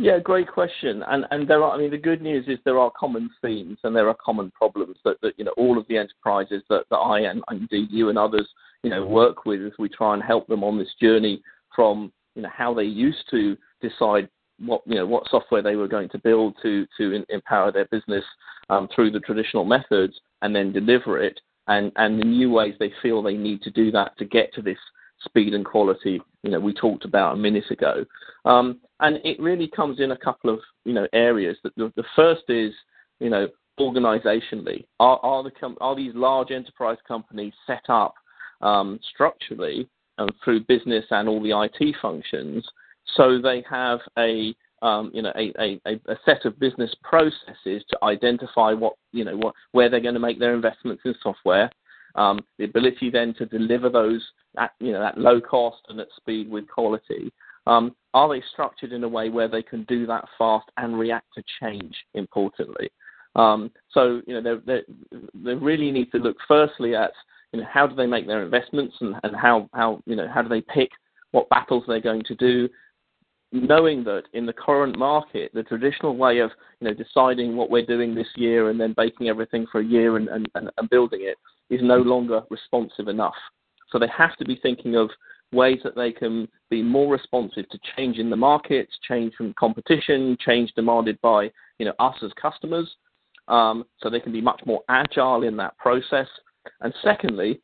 Yeah, 0.01 0.17
great 0.17 0.47
question. 0.47 1.03
And 1.07 1.25
and 1.29 1.47
there 1.47 1.63
are 1.63 1.73
I 1.73 1.77
mean 1.77 1.91
the 1.91 1.97
good 1.97 2.23
news 2.23 2.45
is 2.47 2.57
there 2.65 2.79
are 2.79 2.91
common 2.99 3.29
themes 3.39 3.77
and 3.83 3.95
there 3.95 4.09
are 4.09 4.17
common 4.25 4.49
problems 4.49 4.97
that, 5.05 5.21
that 5.21 5.37
you 5.37 5.45
know 5.45 5.53
all 5.57 5.77
of 5.77 5.87
the 5.87 5.97
enterprises 5.97 6.63
that, 6.69 6.85
that 6.89 6.95
I 6.95 7.19
and 7.19 7.43
indeed 7.51 7.89
you 7.91 8.09
and 8.09 8.17
others, 8.17 8.49
you 8.81 8.89
know, 8.89 9.05
work 9.05 9.45
with 9.45 9.61
as 9.61 9.73
we 9.77 9.89
try 9.89 10.15
and 10.15 10.23
help 10.23 10.47
them 10.47 10.63
on 10.63 10.79
this 10.79 10.91
journey 10.99 11.43
from, 11.75 12.11
you 12.33 12.41
know, 12.41 12.49
how 12.51 12.73
they 12.73 12.83
used 12.83 13.29
to 13.29 13.55
decide 13.79 14.27
what 14.57 14.81
you 14.87 14.95
know 14.95 15.05
what 15.05 15.29
software 15.29 15.61
they 15.61 15.75
were 15.75 15.87
going 15.87 16.09
to 16.09 16.17
build 16.17 16.55
to 16.63 16.87
to 16.97 17.13
in, 17.13 17.23
empower 17.29 17.71
their 17.71 17.85
business 17.85 18.23
um, 18.71 18.87
through 18.95 19.11
the 19.11 19.19
traditional 19.19 19.65
methods 19.65 20.19
and 20.41 20.55
then 20.55 20.71
deliver 20.71 21.21
it 21.21 21.39
and 21.67 21.91
and 21.97 22.19
the 22.19 22.25
new 22.25 22.49
ways 22.49 22.73
they 22.79 22.91
feel 23.03 23.21
they 23.21 23.37
need 23.37 23.61
to 23.61 23.69
do 23.69 23.91
that 23.91 24.17
to 24.17 24.25
get 24.25 24.51
to 24.53 24.63
this 24.63 24.77
speed 25.23 25.53
and 25.53 25.65
quality, 25.65 26.21
you 26.43 26.51
know, 26.51 26.59
we 26.59 26.73
talked 26.73 27.05
about 27.05 27.33
a 27.33 27.37
minute 27.37 27.69
ago. 27.71 28.05
Um, 28.45 28.79
and 28.99 29.19
it 29.23 29.39
really 29.39 29.67
comes 29.67 29.99
in 29.99 30.11
a 30.11 30.17
couple 30.17 30.49
of, 30.49 30.59
you 30.85 30.93
know, 30.93 31.07
areas. 31.13 31.57
The, 31.63 31.91
the 31.95 32.03
first 32.15 32.43
is, 32.49 32.73
you 33.19 33.29
know, 33.29 33.47
organizationally. 33.79 34.85
Are, 34.99 35.19
are, 35.23 35.43
the 35.43 35.51
com- 35.51 35.77
are 35.81 35.95
these 35.95 36.13
large 36.15 36.51
enterprise 36.51 36.97
companies 37.07 37.53
set 37.65 37.83
up 37.89 38.15
um, 38.61 38.99
structurally 39.13 39.87
and 40.17 40.31
through 40.43 40.65
business 40.65 41.05
and 41.09 41.27
all 41.27 41.41
the 41.41 41.57
IT 41.57 41.95
functions 42.01 42.67
so 43.15 43.41
they 43.41 43.63
have 43.69 43.99
a 44.17 44.55
um, 44.83 45.11
you 45.13 45.21
know, 45.21 45.31
a, 45.35 45.53
a, 45.59 45.79
a, 46.07 46.15
set 46.25 46.43
of 46.43 46.59
business 46.59 46.91
processes 47.03 47.83
to 47.87 47.97
identify 48.01 48.73
what, 48.73 48.93
you 49.11 49.23
know, 49.23 49.37
what, 49.37 49.53
where 49.73 49.89
they're 49.89 49.99
going 49.99 50.15
to 50.15 50.19
make 50.19 50.39
their 50.39 50.55
investments 50.55 51.03
in 51.05 51.13
software, 51.21 51.69
um, 52.15 52.39
the 52.57 52.65
ability 52.65 53.09
then 53.09 53.33
to 53.35 53.45
deliver 53.45 53.89
those 53.89 54.25
at 54.57 54.71
you 54.79 54.91
know 54.91 55.05
at 55.05 55.17
low 55.17 55.39
cost 55.39 55.81
and 55.89 55.99
at 55.99 56.07
speed 56.15 56.49
with 56.49 56.67
quality. 56.67 57.31
Um, 57.67 57.95
are 58.13 58.27
they 58.29 58.43
structured 58.51 58.91
in 58.91 59.03
a 59.03 59.07
way 59.07 59.29
where 59.29 59.47
they 59.47 59.61
can 59.61 59.83
do 59.83 60.05
that 60.07 60.25
fast 60.37 60.69
and 60.77 60.97
react 60.97 61.27
to 61.35 61.43
change? 61.61 61.95
Importantly, 62.13 62.91
um, 63.35 63.71
so 63.91 64.21
you 64.27 64.39
know 64.39 64.61
they 64.65 64.81
they 65.35 65.53
really 65.53 65.91
need 65.91 66.11
to 66.11 66.17
look 66.17 66.37
firstly 66.47 66.95
at 66.95 67.11
you 67.53 67.61
know 67.61 67.67
how 67.71 67.87
do 67.87 67.95
they 67.95 68.07
make 68.07 68.27
their 68.27 68.43
investments 68.43 68.95
and, 69.01 69.15
and 69.23 69.35
how 69.35 69.69
how 69.73 70.01
you 70.05 70.15
know 70.15 70.27
how 70.27 70.41
do 70.41 70.49
they 70.49 70.61
pick 70.61 70.89
what 71.31 71.49
battles 71.49 71.83
they're 71.87 72.01
going 72.01 72.23
to 72.23 72.35
do 72.35 72.67
knowing 73.51 74.03
that 74.05 74.23
in 74.33 74.45
the 74.45 74.53
current 74.53 74.97
market, 74.97 75.51
the 75.53 75.63
traditional 75.63 76.15
way 76.15 76.39
of 76.39 76.51
you 76.79 76.87
know 76.87 76.93
deciding 76.93 77.55
what 77.55 77.69
we're 77.69 77.85
doing 77.85 78.15
this 78.15 78.27
year 78.35 78.69
and 78.69 78.79
then 78.79 78.93
baking 78.95 79.27
everything 79.27 79.65
for 79.71 79.81
a 79.81 79.85
year 79.85 80.17
and, 80.17 80.29
and, 80.29 80.47
and 80.55 80.89
building 80.89 81.21
it 81.23 81.37
is 81.71 81.79
no 81.81 81.97
longer 81.97 82.43
responsive 82.51 83.07
enough. 83.07 83.35
So 83.91 83.97
they 83.97 84.07
have 84.15 84.35
to 84.37 84.45
be 84.45 84.59
thinking 84.61 84.95
of 84.95 85.09
ways 85.53 85.79
that 85.83 85.95
they 85.95 86.11
can 86.11 86.47
be 86.69 86.81
more 86.81 87.11
responsive 87.11 87.67
to 87.69 87.79
change 87.95 88.17
in 88.17 88.29
the 88.29 88.35
markets, 88.35 88.91
change 89.07 89.33
from 89.35 89.53
competition, 89.59 90.37
change 90.39 90.71
demanded 90.75 91.19
by 91.21 91.49
you 91.79 91.85
know 91.85 91.93
us 91.99 92.15
as 92.23 92.31
customers. 92.39 92.89
Um, 93.47 93.85
so 93.99 94.09
they 94.09 94.19
can 94.19 94.31
be 94.31 94.41
much 94.41 94.61
more 94.65 94.81
agile 94.87 95.43
in 95.43 95.57
that 95.57 95.77
process. 95.77 96.27
And 96.81 96.93
secondly, 97.03 97.59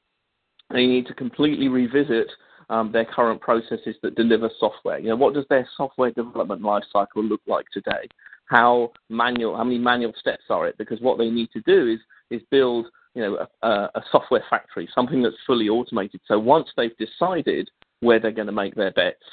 they 0.72 0.86
need 0.86 1.06
to 1.06 1.14
completely 1.14 1.68
revisit 1.68 2.28
um, 2.70 2.92
their 2.92 3.06
current 3.06 3.40
processes 3.40 3.96
that 4.02 4.16
deliver 4.16 4.50
software. 4.60 5.00
You 5.00 5.10
know, 5.10 5.16
what 5.16 5.34
does 5.34 5.46
their 5.50 5.68
software 5.78 6.12
development 6.12 6.62
lifecycle 6.62 7.30
look 7.30 7.42
like 7.48 7.66
today? 7.72 8.10
How 8.46 8.92
manual? 9.10 9.56
How 9.56 9.64
many 9.64 9.78
manual 9.78 10.14
steps 10.20 10.44
are 10.50 10.68
it? 10.68 10.78
Because 10.78 11.00
what 11.00 11.18
they 11.18 11.30
need 11.30 11.52
to 11.52 11.62
do 11.62 11.88
is 11.88 12.00
is 12.30 12.46
build 12.52 12.88
you 13.18 13.24
know 13.24 13.48
a, 13.64 13.68
a 13.96 14.02
software 14.12 14.44
factory, 14.48 14.88
something 14.94 15.24
that's 15.24 15.36
fully 15.48 15.70
automated. 15.70 16.22
So 16.28 16.38
once 16.38 16.68
they've 16.78 16.96
decided 16.98 17.70
where 18.02 18.20
they're 18.20 18.32
going 18.32 18.48
to 18.48 18.54
make 18.54 18.76
their 18.76 18.92
bets, 18.92 19.24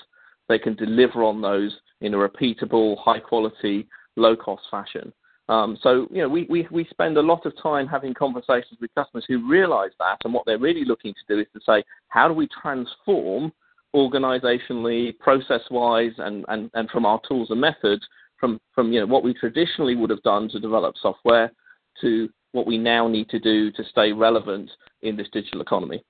they 0.48 0.58
can 0.58 0.74
deliver 0.74 1.22
on 1.22 1.42
those 1.42 1.76
in 2.00 2.14
a 2.14 2.16
repeatable, 2.16 2.96
high 2.98 3.20
quality, 3.20 3.86
low 4.16 4.34
cost 4.34 4.62
fashion. 4.70 5.12
Um, 5.50 5.76
so, 5.82 6.08
you 6.10 6.22
know, 6.22 6.28
we, 6.28 6.46
we, 6.48 6.66
we 6.70 6.86
spend 6.88 7.18
a 7.18 7.20
lot 7.20 7.44
of 7.44 7.52
time 7.62 7.86
having 7.86 8.14
conversations 8.14 8.78
with 8.80 8.94
customers 8.94 9.26
who 9.28 9.46
realize 9.46 9.90
that, 9.98 10.16
and 10.24 10.32
what 10.32 10.44
they're 10.46 10.58
really 10.58 10.86
looking 10.86 11.12
to 11.12 11.34
do 11.34 11.40
is 11.42 11.46
to 11.52 11.60
say, 11.66 11.84
how 12.08 12.26
do 12.26 12.32
we 12.32 12.48
transform 12.62 13.52
organizationally, 13.94 15.18
process 15.18 15.60
wise, 15.70 16.12
and, 16.16 16.46
and, 16.48 16.70
and 16.72 16.88
from 16.88 17.04
our 17.04 17.20
tools 17.28 17.50
and 17.50 17.60
methods 17.60 18.02
from, 18.38 18.58
from 18.74 18.92
you 18.92 19.00
know, 19.00 19.06
what 19.06 19.22
we 19.22 19.34
traditionally 19.34 19.96
would 19.96 20.10
have 20.10 20.22
done 20.22 20.48
to 20.48 20.58
develop 20.58 20.94
software 21.00 21.52
to 22.00 22.28
what 22.54 22.66
we 22.68 22.78
now 22.78 23.08
need 23.08 23.28
to 23.28 23.40
do 23.40 23.72
to 23.72 23.82
stay 23.90 24.12
relevant 24.12 24.70
in 25.02 25.16
this 25.16 25.26
digital 25.32 25.60
economy. 25.60 26.02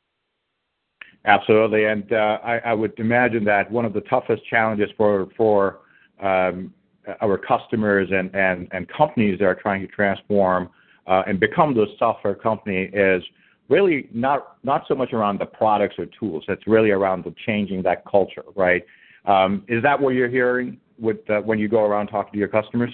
Absolutely, 1.25 1.87
and 1.87 2.13
uh, 2.13 2.39
I, 2.45 2.59
I, 2.59 2.75
would 2.75 2.93
imagine 2.99 3.45
that 3.45 3.71
one 3.73 3.87
of 3.87 3.95
the 3.95 4.03
toughest 4.03 4.45
challenges 4.45 4.91
for 4.99 5.29
for 5.39 5.79
um, 6.23 6.73
our 7.23 7.39
customers 7.39 8.11
and, 8.13 8.35
and, 8.35 8.69
and 8.73 8.87
companies 8.89 9.39
that 9.39 9.47
are 9.47 9.55
trying 9.55 9.81
to 9.81 9.87
transform 9.87 10.69
uh, 11.07 11.23
and 11.27 11.41
become 11.41 11.75
those 11.75 11.89
software 11.99 12.35
company 12.35 12.91
is 12.93 13.23
really 13.71 14.11
not 14.13 14.59
not 14.65 14.85
so 14.87 14.95
much 14.95 15.15
around 15.15 15.41
the 15.41 15.47
products 15.47 15.95
or 15.99 16.05
tools. 16.21 16.45
It's 16.49 16.67
really 16.67 16.91
around 16.91 17.25
the 17.25 17.35
changing 17.47 17.83
that 17.85 18.05
culture, 18.05 18.45
right? 18.55 18.85
Um, 19.25 19.65
is 19.67 19.83
that 19.83 19.99
what 19.99 20.11
you're 20.11 20.29
hearing 20.29 20.79
with 20.99 21.19
uh, 21.31 21.41
when 21.41 21.59
you 21.59 21.69
go 21.69 21.85
around 21.85 22.09
talking 22.09 22.35
to 22.35 22.39
your 22.39 22.49
customers? 22.49 22.91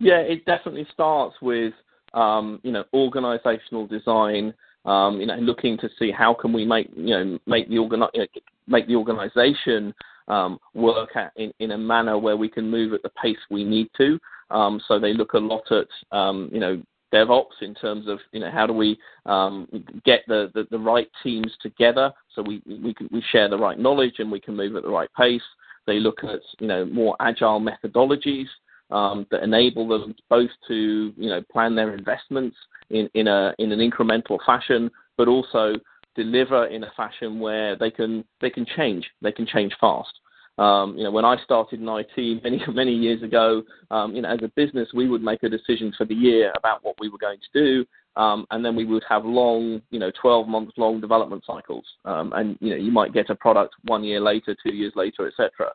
Yeah, 0.00 0.18
it 0.18 0.44
definitely 0.46 0.88
starts 0.92 1.36
with 1.40 1.74
um, 2.14 2.60
you 2.62 2.72
know 2.72 2.84
organizational 2.94 3.86
design. 3.86 4.54
Um, 4.86 5.20
you 5.20 5.26
know, 5.26 5.36
looking 5.36 5.76
to 5.78 5.90
see 5.98 6.10
how 6.10 6.32
can 6.32 6.54
we 6.54 6.64
make 6.64 6.88
you 6.96 7.10
know 7.10 7.38
make 7.46 7.68
the 7.68 7.76
organi- 7.76 8.08
you 8.14 8.20
know, 8.20 8.26
make 8.66 8.86
the 8.86 8.96
organization 8.96 9.92
um, 10.28 10.58
work 10.74 11.16
at, 11.16 11.32
in, 11.36 11.52
in 11.58 11.72
a 11.72 11.78
manner 11.78 12.16
where 12.16 12.36
we 12.36 12.48
can 12.48 12.70
move 12.70 12.94
at 12.94 13.02
the 13.02 13.10
pace 13.10 13.36
we 13.50 13.64
need 13.64 13.90
to. 13.98 14.18
Um, 14.50 14.80
so 14.88 14.98
they 14.98 15.12
look 15.12 15.34
a 15.34 15.38
lot 15.38 15.70
at 15.70 16.16
um, 16.16 16.48
you 16.52 16.60
know 16.60 16.82
DevOps 17.12 17.60
in 17.62 17.74
terms 17.74 18.08
of 18.08 18.18
you 18.32 18.40
know 18.40 18.50
how 18.50 18.66
do 18.66 18.72
we 18.72 18.98
um, 19.26 19.68
get 20.04 20.20
the, 20.28 20.50
the, 20.54 20.66
the, 20.70 20.78
right 20.78 21.08
teams 21.22 21.52
together 21.60 22.12
so 22.34 22.42
we 22.42 22.62
we, 22.66 22.94
can, 22.94 23.08
we 23.12 23.22
share 23.30 23.48
the 23.48 23.58
right 23.58 23.78
knowledge 23.78 24.14
and 24.18 24.30
we 24.30 24.40
can 24.40 24.56
move 24.56 24.76
at 24.76 24.82
the 24.82 24.88
right 24.88 25.10
pace. 25.16 25.42
They 25.86 25.98
look 25.98 26.22
at 26.22 26.40
you 26.58 26.68
know 26.68 26.84
more 26.84 27.16
agile 27.20 27.60
methodologies 27.60 28.46
um, 28.90 29.26
that 29.30 29.42
enable 29.42 29.88
them 29.88 30.14
both 30.28 30.50
to 30.68 31.12
you 31.16 31.28
know 31.28 31.42
plan 31.52 31.74
their 31.74 31.94
investments 31.94 32.56
in, 32.90 33.08
in 33.14 33.28
a 33.28 33.54
in 33.58 33.72
an 33.72 33.78
incremental 33.78 34.38
fashion, 34.44 34.90
but 35.16 35.28
also 35.28 35.74
deliver 36.16 36.66
in 36.66 36.84
a 36.84 36.92
fashion 36.96 37.38
where 37.38 37.76
they 37.76 37.90
can 37.90 38.24
they 38.40 38.50
can 38.50 38.66
change 38.76 39.08
they 39.22 39.32
can 39.32 39.46
change 39.46 39.72
fast. 39.80 40.12
Um, 40.58 40.94
you 40.94 41.04
know, 41.04 41.10
when 41.10 41.24
I 41.24 41.42
started 41.42 41.80
in 41.80 41.88
IT 41.88 42.44
many 42.44 42.62
many 42.72 42.92
years 42.92 43.22
ago, 43.22 43.62
um, 43.90 44.14
you 44.14 44.22
know, 44.22 44.30
as 44.30 44.40
a 44.42 44.48
business, 44.48 44.88
we 44.92 45.08
would 45.08 45.22
make 45.22 45.42
a 45.42 45.48
decision 45.48 45.92
for 45.96 46.04
the 46.04 46.14
year 46.14 46.52
about 46.56 46.84
what 46.84 46.96
we 47.00 47.08
were 47.08 47.18
going 47.18 47.38
to 47.38 47.60
do, 47.60 47.86
um, 48.20 48.46
and 48.50 48.64
then 48.64 48.76
we 48.76 48.84
would 48.84 49.04
have 49.08 49.24
long, 49.24 49.80
you 49.90 49.98
know, 49.98 50.10
12 50.20 50.48
month 50.48 50.70
long 50.76 51.00
development 51.00 51.44
cycles, 51.46 51.84
um, 52.04 52.32
and 52.34 52.58
you 52.60 52.70
know, 52.70 52.76
you 52.76 52.92
might 52.92 53.14
get 53.14 53.30
a 53.30 53.34
product 53.34 53.74
one 53.84 54.04
year 54.04 54.20
later, 54.20 54.54
two 54.62 54.74
years 54.74 54.92
later, 54.96 55.28
etc. 55.28 55.70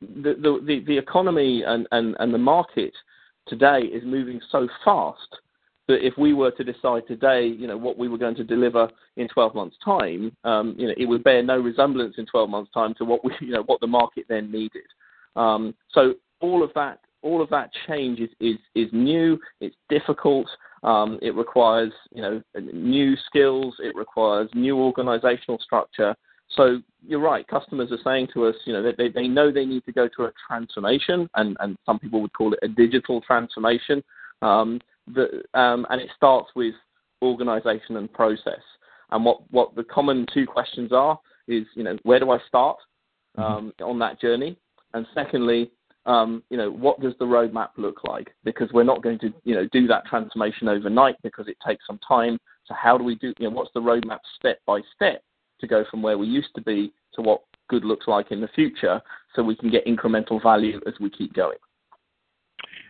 The, 0.00 0.34
the 0.66 0.84
the 0.86 0.98
economy 0.98 1.62
and, 1.66 1.86
and, 1.92 2.16
and 2.18 2.32
the 2.32 2.38
market 2.38 2.92
today 3.46 3.80
is 3.80 4.02
moving 4.04 4.40
so 4.50 4.68
fast 4.84 5.38
that 5.86 6.04
if 6.04 6.16
we 6.16 6.32
were 6.32 6.50
to 6.52 6.64
decide 6.64 7.06
today, 7.06 7.46
you 7.46 7.66
know, 7.66 7.76
what 7.76 7.98
we 7.98 8.08
were 8.08 8.18
going 8.18 8.34
to 8.36 8.44
deliver 8.44 8.88
in 9.16 9.28
12 9.28 9.54
months' 9.54 9.76
time, 9.84 10.34
um, 10.44 10.74
you 10.78 10.86
know, 10.86 10.94
it 10.96 11.04
would 11.04 11.22
bear 11.22 11.42
no 11.42 11.58
resemblance 11.58 12.14
in 12.16 12.24
12 12.26 12.48
months' 12.48 12.72
time 12.72 12.94
to 12.94 13.04
what 13.04 13.24
we, 13.24 13.32
you 13.40 13.52
know, 13.52 13.62
what 13.64 13.80
the 13.80 13.86
market 13.86 14.24
then 14.28 14.50
needed. 14.50 14.86
Um, 15.36 15.74
so 15.92 16.14
all 16.40 16.62
of 16.62 16.70
that, 16.74 17.00
all 17.22 17.42
of 17.42 17.50
that 17.50 17.70
change 17.86 18.20
is 18.20 18.30
is, 18.40 18.56
is 18.74 18.88
new. 18.92 19.38
It's 19.60 19.76
difficult. 19.88 20.46
Um, 20.82 21.18
it 21.22 21.34
requires, 21.34 21.92
you 22.12 22.22
know, 22.22 22.42
new 22.72 23.16
skills. 23.26 23.74
It 23.78 23.94
requires 23.96 24.50
new 24.54 24.78
organizational 24.78 25.58
structure. 25.58 26.14
So 26.50 26.80
you're 27.06 27.20
right. 27.20 27.46
Customers 27.46 27.90
are 27.90 27.98
saying 28.04 28.28
to 28.34 28.46
us, 28.46 28.54
you 28.64 28.72
know, 28.72 28.92
they, 28.96 29.08
they 29.08 29.28
know 29.28 29.50
they 29.50 29.64
need 29.64 29.84
to 29.84 29.92
go 29.92 30.08
to 30.16 30.24
a 30.24 30.32
transformation, 30.46 31.28
and, 31.34 31.56
and 31.60 31.76
some 31.84 31.98
people 31.98 32.20
would 32.22 32.32
call 32.32 32.52
it 32.52 32.58
a 32.62 32.68
digital 32.68 33.20
transformation. 33.20 34.02
Um, 34.42 34.80
the, 35.06 35.42
um, 35.58 35.86
and 35.90 36.00
it 36.00 36.10
starts 36.16 36.50
with 36.54 36.74
organization 37.22 37.96
and 37.96 38.12
process. 38.12 38.60
And 39.10 39.24
what, 39.24 39.40
what 39.50 39.74
the 39.74 39.84
common 39.84 40.26
two 40.32 40.46
questions 40.46 40.92
are 40.92 41.18
is, 41.46 41.64
you 41.74 41.82
know, 41.82 41.96
where 42.02 42.20
do 42.20 42.30
I 42.30 42.38
start 42.46 42.78
mm-hmm. 43.38 43.42
um, 43.42 43.66
mm-hmm. 43.66 43.84
on 43.84 43.98
that 43.98 44.20
journey? 44.20 44.56
And 44.92 45.06
secondly, 45.14 45.70
um, 46.06 46.42
you 46.50 46.56
know, 46.56 46.70
what 46.70 47.00
does 47.00 47.14
the 47.18 47.24
roadmap 47.24 47.70
look 47.76 48.04
like? 48.04 48.34
Because 48.44 48.70
we're 48.72 48.84
not 48.84 49.02
going 49.02 49.18
to, 49.20 49.32
you 49.44 49.54
know, 49.54 49.66
do 49.72 49.86
that 49.86 50.04
transformation 50.06 50.68
overnight 50.68 51.16
because 51.22 51.48
it 51.48 51.56
takes 51.66 51.86
some 51.86 51.98
time. 52.06 52.38
So 52.66 52.74
how 52.74 52.98
do 52.98 53.04
we 53.04 53.14
do, 53.16 53.32
you 53.38 53.48
know, 53.48 53.54
what's 53.54 53.72
the 53.74 53.80
roadmap 53.80 54.20
step 54.38 54.58
by 54.66 54.80
step 54.94 55.22
to 55.64 55.68
go 55.68 55.84
from 55.90 56.02
where 56.02 56.18
we 56.18 56.26
used 56.26 56.54
to 56.54 56.62
be 56.62 56.92
to 57.14 57.22
what 57.22 57.42
good 57.68 57.84
looks 57.84 58.06
like 58.06 58.30
in 58.30 58.40
the 58.40 58.48
future 58.48 59.00
so 59.34 59.42
we 59.42 59.56
can 59.56 59.70
get 59.70 59.86
incremental 59.86 60.42
value 60.42 60.80
as 60.86 60.94
we 61.00 61.10
keep 61.10 61.34
going? 61.34 61.56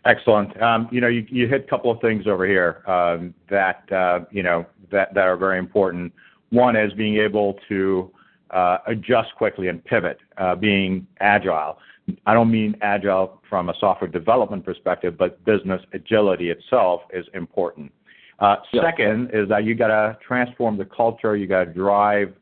Excellent. 0.04 0.60
Um, 0.60 0.88
you 0.92 1.00
know, 1.00 1.08
you, 1.08 1.24
you 1.28 1.48
hit 1.48 1.64
a 1.64 1.70
couple 1.70 1.90
of 1.90 2.00
things 2.00 2.26
over 2.26 2.46
here 2.46 2.82
um, 2.87 3.32
that 3.48 3.90
uh, 3.90 4.20
you 4.30 4.42
know 4.42 4.66
that 4.90 5.14
that 5.14 5.26
are 5.26 5.37
very 5.37 5.58
important. 5.58 6.12
One 6.50 6.76
is 6.76 6.92
being 6.92 7.16
able 7.16 7.56
to 7.68 8.10
uh, 8.50 8.78
adjust 8.87 9.34
quickly 9.37 9.68
and 9.68 9.82
pivot, 9.84 10.18
uh, 10.37 10.56
being 10.56 11.06
agile. 11.20 11.78
I 12.26 12.34
don't 12.34 12.50
mean 12.50 12.76
agile 12.82 13.40
from 13.48 13.70
a 13.70 13.74
software 13.80 14.10
development 14.10 14.64
perspective, 14.64 15.16
but 15.16 15.42
business 15.46 15.80
agility 15.94 16.50
itself 16.50 17.00
is 17.14 17.24
important. 17.32 17.90
Uh, 18.40 18.56
second 18.74 19.30
is 19.32 19.48
that 19.48 19.64
you 19.64 19.74
got 19.74 19.88
to 19.88 20.18
transform 20.26 20.76
the 20.76 20.84
culture. 20.84 21.34
You 21.34 21.46
got 21.46 21.64
to 21.64 21.72
drive 21.72 22.34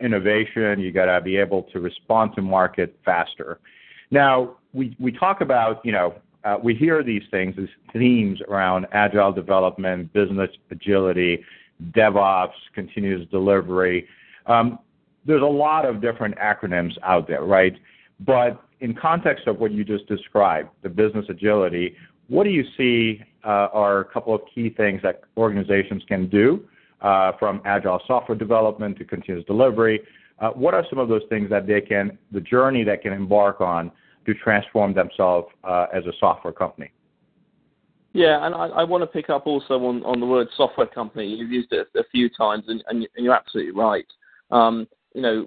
innovation. 0.00 0.80
You 0.80 0.92
got 0.92 1.06
to 1.06 1.20
be 1.20 1.36
able 1.36 1.64
to 1.72 1.80
respond 1.80 2.34
to 2.36 2.42
market 2.42 2.98
faster. 3.04 3.58
Now, 4.10 4.56
we, 4.72 4.96
we 4.98 5.12
talk 5.12 5.40
about, 5.40 5.84
you 5.84 5.92
know, 5.92 6.14
uh, 6.44 6.56
we 6.62 6.74
hear 6.74 7.02
these 7.02 7.22
things, 7.30 7.54
these 7.56 7.68
themes 7.92 8.40
around 8.48 8.86
agile 8.92 9.32
development, 9.32 10.12
business 10.12 10.50
agility, 10.70 11.44
DevOps, 11.92 12.52
continuous 12.74 13.28
delivery. 13.30 14.06
Um, 14.46 14.78
there's 15.24 15.42
a 15.42 15.46
lot 15.46 15.84
of 15.84 16.00
different 16.00 16.36
acronyms 16.36 16.96
out 17.02 17.28
there, 17.28 17.44
right? 17.44 17.76
But 18.20 18.62
in 18.80 18.94
context 18.94 19.46
of 19.46 19.58
what 19.58 19.70
you 19.72 19.84
just 19.84 20.06
described, 20.08 20.70
the 20.82 20.88
business 20.88 21.26
agility, 21.28 21.96
what 22.28 22.44
do 22.44 22.50
you 22.50 22.64
see 22.76 23.22
uh, 23.44 23.68
are 23.72 24.00
a 24.00 24.04
couple 24.04 24.34
of 24.34 24.40
key 24.52 24.70
things 24.70 25.00
that 25.02 25.22
organizations 25.36 26.02
can 26.08 26.28
do 26.28 26.48
uh, 26.56 26.71
from 27.38 27.60
agile 27.64 28.00
software 28.06 28.38
development 28.38 28.98
to 28.98 29.04
continuous 29.04 29.44
delivery? 29.46 30.00
Uh, 30.38 30.50
what 30.50 30.74
are 30.74 30.84
some 30.88 30.98
of 30.98 31.08
those 31.08 31.22
things 31.28 31.48
that 31.50 31.66
they 31.66 31.80
can, 31.80 32.18
the 32.32 32.40
journey 32.40 32.82
that 32.82 33.02
can 33.02 33.12
embark 33.12 33.60
on 33.60 33.92
to 34.26 34.34
transform 34.34 34.94
themselves 34.94 35.48
uh, 35.64 35.86
as 35.92 36.04
a 36.06 36.12
software 36.20 36.52
company. 36.52 36.90
Yeah, 38.14 38.44
and 38.44 38.54
I, 38.54 38.84
want 38.84 39.02
to 39.02 39.06
pick 39.06 39.30
up 39.30 39.46
also 39.46 39.74
on, 39.74 40.20
the 40.20 40.26
word 40.26 40.48
software 40.54 40.86
company. 40.86 41.26
You've 41.28 41.50
used 41.50 41.72
it 41.72 41.88
a 41.96 42.04
few 42.12 42.28
times, 42.28 42.64
and, 42.68 43.08
you're 43.16 43.34
absolutely 43.34 43.72
right. 43.72 44.06
Um, 44.50 44.86
you 45.14 45.22
know, 45.22 45.46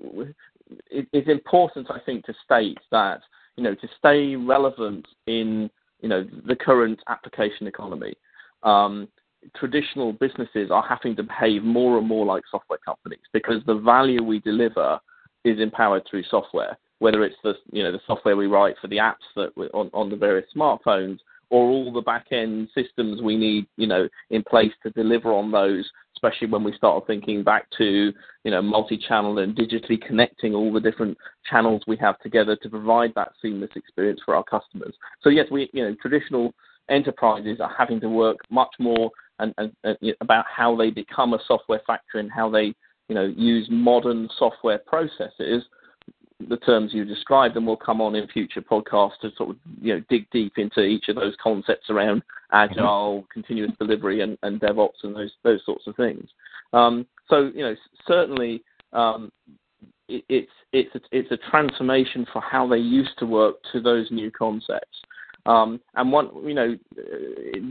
it, 0.89 1.07
it's 1.13 1.29
important, 1.29 1.91
I 1.91 1.99
think, 1.99 2.25
to 2.25 2.33
state 2.43 2.79
that 2.91 3.21
you 3.55 3.63
know 3.63 3.75
to 3.75 3.87
stay 3.99 4.35
relevant 4.35 5.07
in 5.27 5.69
you 6.01 6.09
know 6.09 6.27
the 6.47 6.55
current 6.55 6.99
application 7.07 7.67
economy. 7.67 8.15
Traditional 9.55 10.13
businesses 10.13 10.71
are 10.71 10.85
having 10.87 11.15
to 11.15 11.23
behave 11.23 11.63
more 11.63 11.97
and 11.97 12.07
more 12.07 12.25
like 12.25 12.43
software 12.49 12.79
companies 12.85 13.19
because 13.33 13.61
the 13.65 13.75
value 13.75 14.23
we 14.23 14.39
deliver 14.39 14.99
is 15.43 15.59
empowered 15.59 16.03
through 16.09 16.23
software 16.29 16.77
whether 16.99 17.23
it's 17.23 17.35
the 17.43 17.53
you 17.71 17.83
know 17.83 17.91
the 17.91 17.99
software 18.07 18.35
we 18.35 18.47
write 18.47 18.75
for 18.81 18.87
the 18.87 18.97
apps 18.97 19.15
that 19.35 19.51
on, 19.73 19.89
on 19.93 20.09
the 20.09 20.15
various 20.15 20.47
smartphones 20.55 21.19
or 21.49 21.69
all 21.69 21.93
the 21.93 22.01
back 22.01 22.25
end 22.31 22.67
systems 22.73 23.21
we 23.21 23.35
need 23.35 23.67
you 23.77 23.87
know 23.87 24.07
in 24.29 24.43
place 24.43 24.71
to 24.81 24.89
deliver 24.91 25.31
on 25.33 25.51
those 25.51 25.89
especially 26.15 26.47
when 26.47 26.63
we 26.63 26.73
start 26.75 27.05
thinking 27.05 27.43
back 27.43 27.67
to 27.77 28.11
you 28.43 28.51
know 28.51 28.61
multi-channel 28.61 29.39
and 29.39 29.55
digitally 29.55 30.01
connecting 30.01 30.55
all 30.55 30.71
the 30.71 30.79
different 30.79 31.17
channels 31.49 31.81
we 31.87 31.97
have 31.97 32.17
together 32.19 32.55
to 32.55 32.69
provide 32.69 33.11
that 33.15 33.31
seamless 33.41 33.71
experience 33.75 34.19
for 34.25 34.35
our 34.35 34.43
customers. 34.43 34.95
So 35.21 35.29
yes 35.29 35.47
we 35.51 35.69
you 35.73 35.83
know 35.83 35.95
traditional 36.01 36.53
enterprises 36.89 37.59
are 37.59 37.73
having 37.77 37.99
to 37.99 38.09
work 38.09 38.37
much 38.49 38.73
more 38.79 39.09
and, 39.39 39.53
and, 39.57 39.71
and 39.83 39.97
about 40.21 40.45
how 40.53 40.75
they 40.75 40.89
become 40.89 41.33
a 41.33 41.39
software 41.47 41.81
factory 41.85 42.21
and 42.21 42.31
how 42.31 42.49
they 42.49 42.73
you 43.07 43.15
know 43.15 43.25
use 43.35 43.67
modern 43.69 44.29
software 44.37 44.79
processes 44.79 45.63
the 46.49 46.57
terms 46.57 46.93
you 46.93 47.05
described, 47.05 47.55
and 47.55 47.65
we'll 47.65 47.77
come 47.77 48.01
on 48.01 48.15
in 48.15 48.27
future 48.27 48.61
podcasts 48.61 49.19
to 49.21 49.31
sort 49.37 49.51
of 49.51 49.55
you 49.81 49.93
know 49.93 50.03
dig 50.09 50.29
deep 50.31 50.57
into 50.57 50.81
each 50.81 51.07
of 51.07 51.15
those 51.15 51.35
concepts 51.41 51.89
around 51.89 52.21
agile, 52.51 53.21
mm-hmm. 53.21 53.31
continuous 53.31 53.71
delivery, 53.79 54.21
and, 54.21 54.37
and 54.43 54.59
DevOps, 54.59 55.03
and 55.03 55.15
those 55.15 55.31
those 55.43 55.61
sorts 55.65 55.87
of 55.87 55.95
things. 55.95 56.27
Um, 56.73 57.05
so 57.29 57.51
you 57.55 57.61
know 57.61 57.75
certainly 58.07 58.63
um, 58.91 59.31
it, 60.09 60.23
it's 60.27 60.51
it's 60.73 60.93
a, 60.95 60.99
it's 61.11 61.31
a 61.31 61.49
transformation 61.49 62.25
for 62.31 62.41
how 62.41 62.67
they 62.67 62.77
used 62.77 63.17
to 63.19 63.25
work 63.25 63.55
to 63.71 63.81
those 63.81 64.11
new 64.11 64.29
concepts. 64.31 64.97
Um, 65.45 65.79
and 65.95 66.11
one 66.11 66.29
you 66.43 66.53
know 66.53 66.75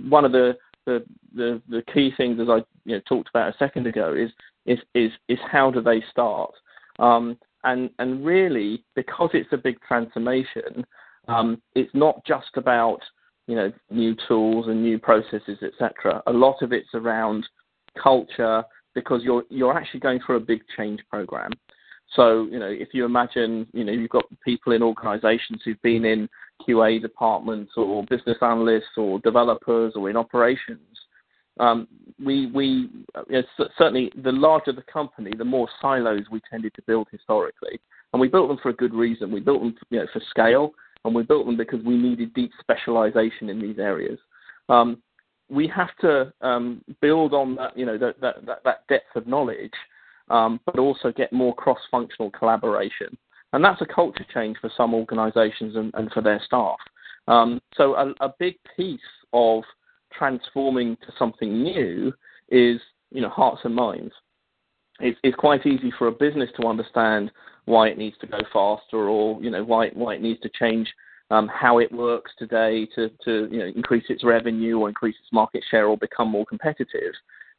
one 0.08 0.24
of 0.24 0.32
the 0.32 0.56
the, 0.86 1.04
the 1.34 1.62
the 1.68 1.82
key 1.92 2.12
things 2.16 2.38
as 2.40 2.48
I 2.48 2.58
you 2.84 2.96
know 2.96 3.00
talked 3.08 3.28
about 3.28 3.54
a 3.54 3.58
second 3.58 3.86
ago 3.86 4.14
is 4.14 4.30
is 4.66 4.78
is 4.94 5.10
is 5.28 5.38
how 5.50 5.70
do 5.70 5.80
they 5.80 6.02
start? 6.10 6.52
Um, 6.98 7.38
and 7.64 7.90
and 7.98 8.24
really 8.24 8.84
because 8.94 9.30
it's 9.32 9.52
a 9.52 9.56
big 9.56 9.80
transformation, 9.86 10.84
um, 11.28 11.60
it's 11.74 11.94
not 11.94 12.24
just 12.26 12.56
about 12.56 13.00
you 13.46 13.56
know, 13.56 13.72
new 13.90 14.16
tools 14.26 14.66
and 14.68 14.82
new 14.82 14.98
processes, 14.98 15.58
etc. 15.62 16.22
A 16.26 16.32
lot 16.32 16.62
of 16.62 16.72
it's 16.72 16.88
around 16.94 17.46
culture 18.00 18.64
because 18.94 19.22
you're 19.22 19.44
you're 19.50 19.76
actually 19.76 20.00
going 20.00 20.20
through 20.24 20.36
a 20.36 20.40
big 20.40 20.62
change 20.76 21.00
program. 21.10 21.50
So, 22.14 22.46
you 22.50 22.58
know, 22.58 22.68
if 22.68 22.88
you 22.92 23.04
imagine, 23.04 23.66
you 23.72 23.84
know, 23.84 23.92
you've 23.92 24.10
got 24.10 24.24
people 24.44 24.72
in 24.72 24.82
organizations 24.82 25.62
who've 25.64 25.80
been 25.82 26.04
in 26.04 26.28
QA 26.66 27.00
departments 27.00 27.72
or 27.76 28.04
business 28.04 28.36
analysts 28.40 28.96
or 28.96 29.18
developers 29.20 29.94
or 29.96 30.10
in 30.10 30.16
operations, 30.16 30.80
um, 31.58 31.88
we, 32.24 32.50
we 32.52 32.88
you 33.28 33.42
know, 33.58 33.66
certainly 33.78 34.12
the 34.22 34.32
larger 34.32 34.72
the 34.72 34.82
company, 34.82 35.32
the 35.36 35.44
more 35.44 35.68
silos 35.80 36.24
we 36.30 36.40
tended 36.48 36.72
to 36.74 36.82
build 36.82 37.08
historically. 37.10 37.80
And 38.12 38.20
we 38.20 38.28
built 38.28 38.48
them 38.48 38.58
for 38.62 38.68
a 38.68 38.74
good 38.74 38.94
reason. 38.94 39.32
We 39.32 39.40
built 39.40 39.60
them 39.60 39.74
you 39.90 39.98
know, 39.98 40.06
for 40.12 40.22
scale, 40.30 40.72
and 41.04 41.14
we 41.14 41.24
built 41.24 41.46
them 41.46 41.56
because 41.56 41.84
we 41.84 41.96
needed 41.96 42.32
deep 42.34 42.52
specialization 42.60 43.50
in 43.50 43.60
these 43.60 43.78
areas. 43.78 44.18
Um, 44.68 45.02
we 45.50 45.66
have 45.68 45.94
to 46.00 46.32
um, 46.40 46.82
build 47.00 47.34
on 47.34 47.56
that, 47.56 47.76
you 47.76 47.84
know, 47.84 47.98
that, 47.98 48.20
that, 48.20 48.64
that 48.64 48.86
depth 48.88 49.14
of 49.14 49.26
knowledge 49.26 49.72
um, 50.30 50.60
but 50.66 50.78
also 50.78 51.12
get 51.12 51.32
more 51.32 51.54
cross-functional 51.54 52.30
collaboration. 52.30 53.16
And 53.52 53.64
that's 53.64 53.80
a 53.80 53.86
culture 53.86 54.26
change 54.32 54.56
for 54.60 54.70
some 54.76 54.94
organisations 54.94 55.76
and, 55.76 55.92
and, 55.94 56.10
for 56.10 56.20
their 56.20 56.40
staff. 56.44 56.76
Um, 57.28 57.60
so 57.76 57.94
a, 57.94 58.12
a, 58.20 58.34
big 58.38 58.56
piece 58.76 59.00
of 59.32 59.62
transforming 60.12 60.96
to 60.96 61.12
something 61.18 61.62
new 61.62 62.12
is, 62.48 62.80
you 63.10 63.20
know, 63.20 63.28
hearts 63.28 63.60
and 63.64 63.74
minds. 63.74 64.12
It's, 65.00 65.18
it's 65.22 65.36
quite 65.36 65.66
easy 65.66 65.92
for 65.98 66.08
a 66.08 66.12
business 66.12 66.50
to 66.60 66.66
understand 66.66 67.30
why 67.66 67.88
it 67.88 67.98
needs 67.98 68.16
to 68.20 68.26
go 68.26 68.38
faster, 68.52 69.08
or 69.08 69.42
you 69.42 69.50
know, 69.50 69.64
why 69.64 69.88
why 69.94 70.14
it 70.14 70.22
needs 70.22 70.40
to 70.40 70.50
change 70.58 70.92
um, 71.30 71.48
how 71.48 71.78
it 71.78 71.90
works 71.90 72.32
today 72.38 72.86
to, 72.94 73.08
to 73.24 73.48
you 73.50 73.58
know, 73.58 73.72
increase 73.74 74.04
its 74.08 74.24
revenue 74.24 74.78
or 74.78 74.88
increase 74.88 75.16
its 75.20 75.32
market 75.32 75.64
share 75.70 75.86
or 75.86 75.96
become 75.96 76.28
more 76.28 76.46
competitive. 76.46 77.14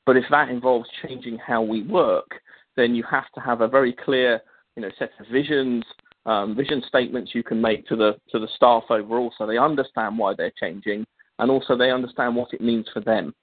But 0.06 0.18
if 0.18 0.26
that 0.30 0.50
involves 0.50 0.88
changing 1.06 1.40
how 1.40 1.62
we 1.62 1.82
work, 1.84 2.30
then 2.76 2.96
you 2.96 3.04
have 3.10 3.32
to 3.36 3.42
have 3.42 3.62
a 3.62 3.68
very 3.68 3.94
clear, 3.94 4.42
you 4.76 4.82
know, 4.82 4.90
set 4.98 5.12
of 5.20 5.28
visions, 5.32 5.84
um, 6.26 6.56
vision 6.56 6.82
statements 6.88 7.36
you 7.36 7.44
can 7.44 7.62
make 7.62 7.88
to 7.88 7.96
the 7.96 8.16
to 8.32 8.40
the 8.40 8.48
staff 8.56 8.84
overall, 8.90 9.32
so 9.38 9.46
they 9.46 9.58
understand 9.58 10.18
why 10.18 10.34
they're 10.36 10.54
changing, 10.60 11.06
and 11.40 11.52
also 11.52 11.78
they 11.78 11.92
understand 11.92 12.36
what 12.36 12.54
it 12.54 12.62
means 12.62 12.88
for 12.94 13.02
them. 13.02 13.34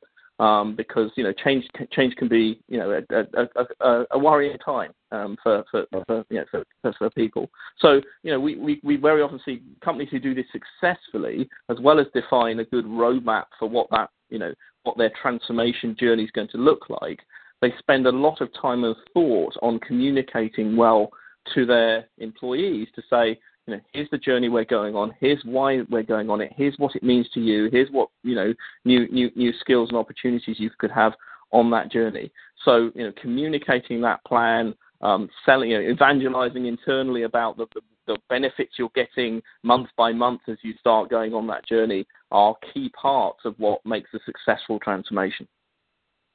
Um, 0.40 0.74
because 0.74 1.10
you 1.14 1.22
know 1.22 1.32
change 1.32 1.64
change 1.92 2.16
can 2.16 2.26
be 2.26 2.58
you 2.66 2.78
know 2.78 2.90
a, 2.90 3.16
a, 3.16 3.66
a, 3.80 4.06
a 4.12 4.18
worrying 4.18 4.58
time 4.58 4.90
um, 5.12 5.36
for 5.42 5.62
for, 5.70 5.86
for, 5.92 6.24
you 6.30 6.38
know, 6.38 6.44
for, 6.50 6.64
for, 6.80 6.92
for 6.98 7.10
people. 7.10 7.48
So 7.78 8.00
you 8.24 8.32
know 8.32 8.40
we, 8.40 8.56
we, 8.56 8.80
we 8.82 8.96
very 8.96 9.22
often 9.22 9.40
see 9.44 9.62
companies 9.84 10.08
who 10.10 10.18
do 10.18 10.34
this 10.34 10.46
successfully, 10.50 11.48
as 11.68 11.76
well 11.80 12.00
as 12.00 12.06
define 12.14 12.58
a 12.58 12.64
good 12.64 12.86
roadmap 12.86 13.44
for 13.58 13.68
what 13.68 13.88
that 13.90 14.10
you 14.30 14.38
know 14.38 14.52
what 14.82 14.98
their 14.98 15.12
transformation 15.20 15.94
journey 16.00 16.24
is 16.24 16.30
going 16.32 16.48
to 16.48 16.58
look 16.58 16.86
like 17.02 17.20
they 17.62 17.72
spend 17.78 18.06
a 18.06 18.12
lot 18.12 18.42
of 18.42 18.50
time 18.60 18.84
and 18.84 18.94
thought 19.14 19.54
on 19.62 19.78
communicating 19.78 20.76
well 20.76 21.10
to 21.54 21.64
their 21.64 22.06
employees 22.18 22.88
to 22.94 23.02
say, 23.08 23.38
you 23.66 23.74
know, 23.74 23.80
here's 23.92 24.10
the 24.10 24.18
journey 24.18 24.48
we're 24.48 24.64
going 24.64 24.96
on. 24.96 25.14
Here's 25.20 25.40
why 25.44 25.82
we're 25.88 26.02
going 26.02 26.28
on 26.28 26.40
it. 26.40 26.52
Here's 26.56 26.74
what 26.78 26.96
it 26.96 27.04
means 27.04 27.28
to 27.34 27.40
you. 27.40 27.68
Here's 27.70 27.88
what 27.90 28.08
you 28.24 28.34
know, 28.34 28.52
new 28.84 29.08
new 29.08 29.30
new 29.36 29.52
skills 29.60 29.88
and 29.88 29.96
opportunities 29.96 30.58
you 30.58 30.70
could 30.78 30.90
have 30.90 31.12
on 31.52 31.70
that 31.70 31.90
journey. 31.90 32.32
So 32.64 32.90
you 32.96 33.04
know, 33.04 33.12
communicating 33.20 34.00
that 34.00 34.24
plan, 34.24 34.74
um, 35.00 35.28
selling, 35.46 35.70
you 35.70 35.80
know, 35.80 35.88
evangelizing 35.88 36.66
internally 36.66 37.22
about 37.22 37.56
the, 37.56 37.66
the, 37.74 37.80
the 38.08 38.18
benefits 38.28 38.72
you're 38.78 38.90
getting 38.96 39.40
month 39.62 39.88
by 39.96 40.12
month 40.12 40.40
as 40.48 40.58
you 40.62 40.74
start 40.80 41.10
going 41.10 41.32
on 41.32 41.46
that 41.46 41.66
journey 41.66 42.04
are 42.32 42.56
key 42.74 42.90
parts 43.00 43.40
of 43.44 43.54
what 43.58 43.84
makes 43.86 44.10
a 44.14 44.18
successful 44.26 44.80
transformation. 44.80 45.46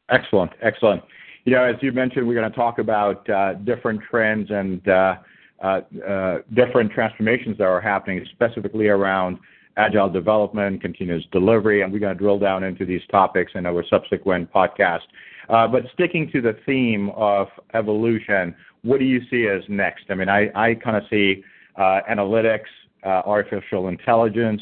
Excellent. 0.10 0.52
Excellent. 0.62 1.04
You 1.46 1.54
know, 1.54 1.63
as 1.63 1.76
you 1.82 1.91
mentioned, 1.91 2.28
we're 2.28 2.36
going 2.36 2.50
to 2.50 2.56
talk 2.56 2.80
about 2.80 3.30
uh, 3.30 3.54
different 3.54 4.02
trends 4.10 4.50
and 4.52 4.86
uh, 4.88 5.15
uh, 5.63 6.39
different 6.54 6.91
transformations 6.91 7.58
that 7.58 7.63
are 7.63 7.82
happening, 7.82 8.26
specifically 8.32 8.88
around 8.88 9.38
agile 9.78 10.10
development, 10.10 10.82
continuous 10.82 11.24
delivery, 11.32 11.82
and 11.84 11.93
we're 11.93 12.00
going 12.00 12.13
to 12.13 12.20
drill 12.20 12.39
down 12.39 12.63
into 12.63 12.86
these 12.86 13.02
topics 13.10 13.52
in 13.56 13.65
our 13.65 13.84
subsequent 13.89 14.52
podcast. 14.52 15.02
But 15.48 15.84
sticking 15.93 16.30
to 16.32 16.41
the 16.41 16.58
theme 16.65 17.12
of 17.12 17.48
evolution, 17.74 18.56
what 18.82 19.00
do 19.00 19.06
you 19.06 19.22
see 19.30 19.48
as 19.48 19.62
next? 19.70 20.06
I 20.10 20.15
mean, 20.15 20.30
I, 20.30 20.76
kind 20.76 20.98
of 20.98 21.04
see 21.10 21.43
analytics, 21.78 22.67
artificial 23.04 23.88
intelligence, 23.88 24.62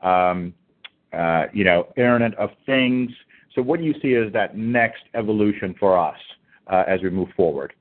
um, 0.00 0.54
you 1.52 1.64
know, 1.64 1.88
Internet 1.96 2.34
of 2.38 2.50
Things. 2.64 3.10
So 3.54 3.62
what 3.62 3.80
do 3.80 3.86
you 3.86 3.94
see 4.00 4.14
as 4.14 4.32
that 4.32 4.56
next 4.56 5.02
evolution 5.14 5.74
for 5.78 5.98
us 5.98 6.18
uh, 6.66 6.84
as 6.86 7.00
we 7.02 7.10
move 7.10 7.28
forward? 7.36 7.72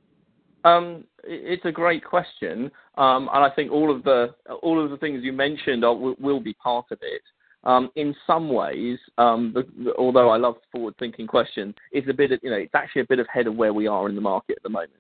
Um, 0.64 1.06
it's 1.24 1.66
a 1.66 1.72
great 1.72 2.04
question, 2.04 2.72
um, 2.98 3.30
and 3.34 3.44
I 3.44 3.50
think 3.56 3.72
all 3.72 3.94
of 3.96 4.04
the 4.04 4.36
all 4.62 4.84
of 4.84 4.92
the 4.92 4.98
things 4.98 5.24
you 5.24 5.34
mentioned 5.34 5.84
will 5.84 6.40
be 6.40 6.54
part 6.54 6.86
of 6.92 7.00
it. 7.02 7.22
Um, 7.64 7.92
in 7.96 8.16
some 8.26 8.50
ways, 8.50 8.98
um, 9.20 9.56
although 9.98 10.30
I 10.30 10.38
love 10.38 10.56
forward-thinking 10.72 11.28
questions, 11.28 11.76
it's 11.92 12.10
a 12.10 12.14
bit 12.14 12.32
of, 12.32 12.40
you 12.44 12.50
know 12.50 12.58
it's 12.58 12.74
actually 12.74 13.04
a 13.04 13.08
bit 13.08 13.20
ahead 13.20 13.48
of 13.48 13.56
where 13.56 13.74
we 13.74 13.88
are 13.88 14.10
in 14.10 14.16
the 14.16 14.22
market 14.22 14.58
at 14.58 14.64
the 14.64 14.70
moment. 14.70 14.92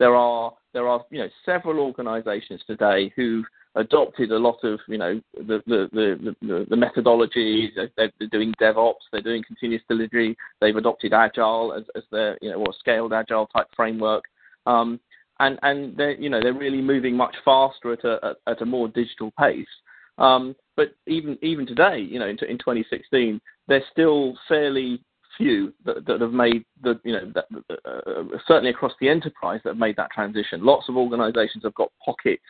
There 0.00 0.16
are 0.16 0.52
there 0.72 0.88
are 0.88 1.04
you 1.10 1.18
know 1.18 1.28
several 1.44 1.78
organisations 1.78 2.62
today 2.66 3.12
who've 3.14 3.44
adopted 3.76 4.32
a 4.32 4.38
lot 4.38 4.56
of 4.64 4.80
you 4.88 4.98
know 4.98 5.20
the 5.36 5.62
the 5.66 5.88
the, 5.92 6.34
the, 6.40 6.66
the 6.68 6.76
methodologies. 6.76 7.68
They're, 7.76 7.90
they're, 7.96 8.28
doing 8.28 8.54
DevOps. 8.60 9.06
They're 9.12 9.20
doing 9.20 9.44
continuous 9.46 9.82
delivery. 9.88 10.36
They've 10.60 10.74
adopted 10.74 11.12
Agile 11.12 11.74
as, 11.74 11.84
as 11.94 12.02
their 12.10 12.38
you 12.40 12.50
know 12.50 12.56
or 12.56 12.72
scaled 12.78 13.12
Agile 13.12 13.46
type 13.48 13.66
framework. 13.76 14.24
Um, 14.66 14.98
and 15.38 15.58
and 15.62 15.94
they're 15.96 16.18
you 16.18 16.30
know 16.30 16.40
they're 16.42 16.54
really 16.54 16.80
moving 16.80 17.14
much 17.14 17.36
faster 17.44 17.92
at 17.92 18.02
a 18.02 18.36
at 18.46 18.62
a 18.62 18.66
more 18.66 18.88
digital 18.88 19.32
pace. 19.38 19.68
Um, 20.16 20.56
but 20.76 20.94
even 21.06 21.38
even 21.42 21.66
today, 21.66 21.98
you 21.98 22.18
know, 22.18 22.26
in, 22.26 22.38
in 22.48 22.56
2016, 22.56 23.38
there's 23.68 23.82
still 23.92 24.34
fairly 24.48 25.02
few 25.36 25.72
that, 25.84 26.06
that 26.06 26.20
have 26.20 26.32
made 26.32 26.64
the 26.82 27.00
you 27.04 27.12
know 27.12 27.32
that, 27.34 27.46
uh, 27.84 28.36
certainly 28.46 28.70
across 28.70 28.92
the 29.00 29.08
enterprise 29.08 29.60
that 29.64 29.70
have 29.70 29.78
made 29.78 29.96
that 29.96 30.10
transition. 30.10 30.64
Lots 30.64 30.88
of 30.88 30.96
organisations 30.96 31.64
have 31.64 31.74
got 31.74 31.92
pockets 32.04 32.42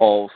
of 0.00 0.28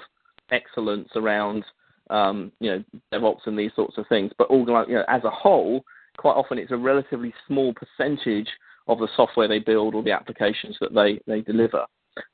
excellence 0.51 1.09
around 1.17 1.65
um, 2.11 2.53
you 2.61 2.71
know 2.71 2.85
DevOps 3.13 3.47
and 3.47 3.59
these 3.59 3.73
sorts 3.75 3.99
of 3.99 4.07
things. 4.09 4.33
But 4.39 4.51
organize, 4.51 4.87
you 4.89 4.95
know, 4.95 5.05
as 5.09 5.25
a 5.25 5.31
whole, 5.31 5.85
quite 6.17 6.35
often 6.35 6.59
it's 6.59 6.73
a 6.73 6.77
relatively 6.77 7.33
small 7.47 7.75
percentage 7.75 8.49
of 8.89 8.99
the 8.99 9.09
software 9.17 9.49
they 9.49 9.59
build 9.59 9.95
or 9.95 10.03
the 10.03 10.13
applications 10.13 10.77
that 10.81 10.95
they 10.95 11.21
they 11.27 11.43
deliver. 11.43 11.85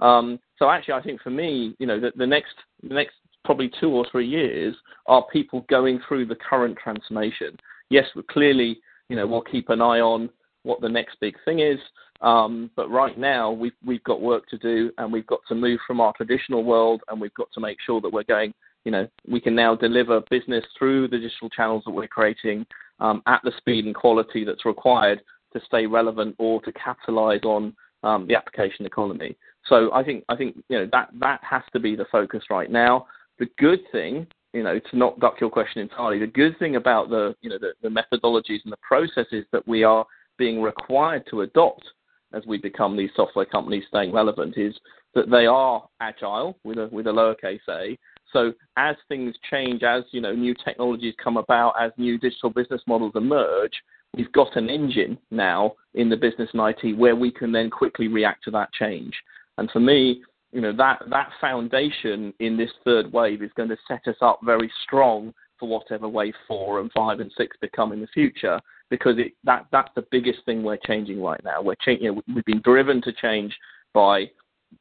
Um, 0.01 0.41
so 0.59 0.71
actually, 0.71 0.95
I 0.95 1.03
think 1.03 1.21
for 1.21 1.31
me, 1.31 1.77
you 1.79 1.87
know, 1.87 2.01
the, 2.01 2.13
the 2.17 2.27
next 2.27 2.55
the 2.83 2.95
next 2.95 3.15
probably 3.45 3.71
two 3.81 3.91
or 3.91 4.05
three 4.11 4.27
years 4.27 4.75
are 5.07 5.25
people 5.33 5.65
going 5.71 6.01
through 6.07 6.27
the 6.27 6.35
current 6.35 6.77
transformation. 6.83 7.57
Yes, 7.89 8.07
we're 8.15 8.23
clearly, 8.25 8.81
you 9.09 9.17
know, 9.17 9.27
we'll 9.27 9.43
keep 9.43 9.69
an 9.69 9.81
eye 9.81 10.01
on 10.01 10.31
what 10.63 10.81
the 10.81 10.89
next 10.89 11.17
big 11.21 11.37
thing 11.45 11.61
is. 11.61 11.79
Um, 12.23 12.71
but 12.77 12.91
right 12.91 13.19
now, 13.19 13.51
we've 13.51 13.73
we've 13.85 14.05
got 14.05 14.21
work 14.21 14.47
to 14.49 14.59
do, 14.59 14.91
and 14.99 15.13
we've 15.13 15.27
got 15.27 15.41
to 15.49 15.55
move 15.55 15.81
from 15.87 16.01
our 16.01 16.13
traditional 16.17 16.65
world, 16.65 17.03
and 17.09 17.21
we've 17.21 17.35
got 17.35 17.49
to 17.53 17.61
make 17.61 17.79
sure 17.85 18.01
that 18.01 18.13
we're 18.13 18.25
going. 18.25 18.55
You 18.85 18.93
know, 18.93 19.09
we 19.29 19.41
can 19.41 19.55
now 19.55 19.75
deliver 19.75 20.23
business 20.31 20.65
through 20.79 21.09
the 21.09 21.19
digital 21.19 21.51
channels 21.51 21.83
that 21.85 21.93
we're 21.93 22.07
creating 22.07 22.67
um, 23.01 23.23
at 23.27 23.41
the 23.45 23.53
speed 23.59 23.85
and 23.85 23.95
quality 23.95 24.45
that's 24.45 24.65
required 24.65 25.21
to 25.53 25.61
stay 25.67 25.87
relevant 25.87 26.37
or 26.39 26.63
to 26.63 26.73
capitalize 26.73 27.43
on 27.43 27.75
um, 28.03 28.27
the 28.27 28.37
application 28.37 28.87
economy. 28.87 29.37
So 29.69 29.93
I 29.93 30.05
think 30.05 30.25
I 30.29 30.37
think 30.37 30.57
you 30.69 30.79
know 30.79 30.89
that 30.93 31.11
that 31.21 31.41
has 31.43 31.63
to 31.73 31.81
be 31.81 31.97
the 31.97 32.07
focus 32.11 32.45
right 32.51 32.71
now. 32.71 33.07
The 33.39 33.49
good 33.59 33.81
thing, 33.93 34.27
you 34.57 34.63
know, 34.63 34.79
to 34.79 34.97
not 34.97 35.21
duck 35.21 35.35
your 35.39 35.51
question 35.51 35.83
entirely, 35.83 36.19
the 36.19 36.27
good 36.27 36.59
thing 36.59 36.77
about 36.77 37.11
the 37.11 37.35
you 37.43 37.51
know 37.51 37.59
the, 37.59 37.73
the 37.83 37.89
methodologies 37.89 38.65
and 38.65 38.73
the 38.73 38.79
processes 38.79 39.45
that 39.53 39.67
we 39.69 39.85
are 39.85 40.07
being 40.39 40.63
required 40.63 41.25
to 41.31 41.43
adopt 41.43 41.85
as 42.33 42.43
we 42.47 42.57
become 42.57 42.97
these 42.97 43.11
software 43.15 43.45
companies 43.45 43.85
staying 43.89 44.13
relevant 44.13 44.57
is 44.57 44.75
that 45.15 45.31
they 45.31 45.45
are 45.45 45.87
agile 46.01 46.59
with 46.65 46.79
a 46.79 46.89
with 46.91 47.07
a 47.07 47.11
lowercase 47.11 47.61
a. 47.69 47.99
So 48.33 48.55
as 48.79 48.97
things 49.09 49.35
change, 49.51 49.83
as 49.83 50.05
you 50.11 50.23
know, 50.23 50.33
new 50.33 50.55
technologies 50.65 51.15
come 51.23 51.37
about, 51.37 51.75
as 51.79 51.93
new 51.99 52.19
digital 52.19 52.51
business 52.51 52.81
models 52.87 53.13
emerge, 53.15 53.73
we've 54.17 54.33
got 54.33 54.57
an 54.57 54.71
engine 54.71 55.19
now 55.31 55.75
in 55.95 56.09
the 56.09 56.17
business 56.17 56.49
and 56.55 56.63
IT 56.63 56.97
where 56.97 57.15
we 57.15 57.31
can 57.31 57.53
then 57.53 57.69
quickly 57.69 58.09
react 58.09 58.43
to 58.45 58.51
that 58.53 58.73
change. 58.73 59.15
And 59.59 59.71
for 59.71 59.81
me, 59.81 60.23
you 60.53 60.61
know, 60.61 60.75
that 60.77 61.03
that 61.11 61.31
foundation 61.41 62.33
in 62.41 62.57
this 62.57 62.71
third 62.85 63.13
wave 63.13 63.43
is 63.43 63.51
going 63.57 63.69
to 63.69 63.77
set 63.89 64.07
us 64.07 64.17
up 64.21 64.41
very 64.45 64.71
strong 64.85 65.35
for 65.59 65.69
whatever 65.69 66.09
wave 66.09 66.35
four 66.47 66.81
and 66.81 66.91
five 66.93 67.21
and 67.21 67.33
six 67.37 67.57
become 67.61 67.93
in 67.93 68.01
the 68.01 68.07
future 68.09 68.61
because 68.91 69.19
it, 69.19 69.33
that 69.45 69.67
that's 69.73 69.91
the 69.97 70.07
biggest 70.11 70.39
thing 70.45 70.63
we're 70.63 70.79
changing 70.87 71.23
right 71.23 71.43
now. 71.45 71.63
We're 71.63 71.75
changing. 71.85 72.05
You 72.05 72.15
know, 72.15 72.23
we've 72.35 72.45
been 72.45 72.63
driven 72.63 73.03
to 73.03 73.13
change 73.13 73.57
by 73.93 74.31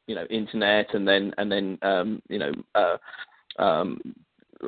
you 0.06 0.14
know 0.14 0.24
internet 0.30 0.94
and 0.94 1.06
then 1.06 1.32
and 1.38 1.50
then 1.50 1.78
um, 1.82 2.22
you 2.28 2.38
know 2.38 2.52
uh, 2.74 3.62
um, 3.62 4.00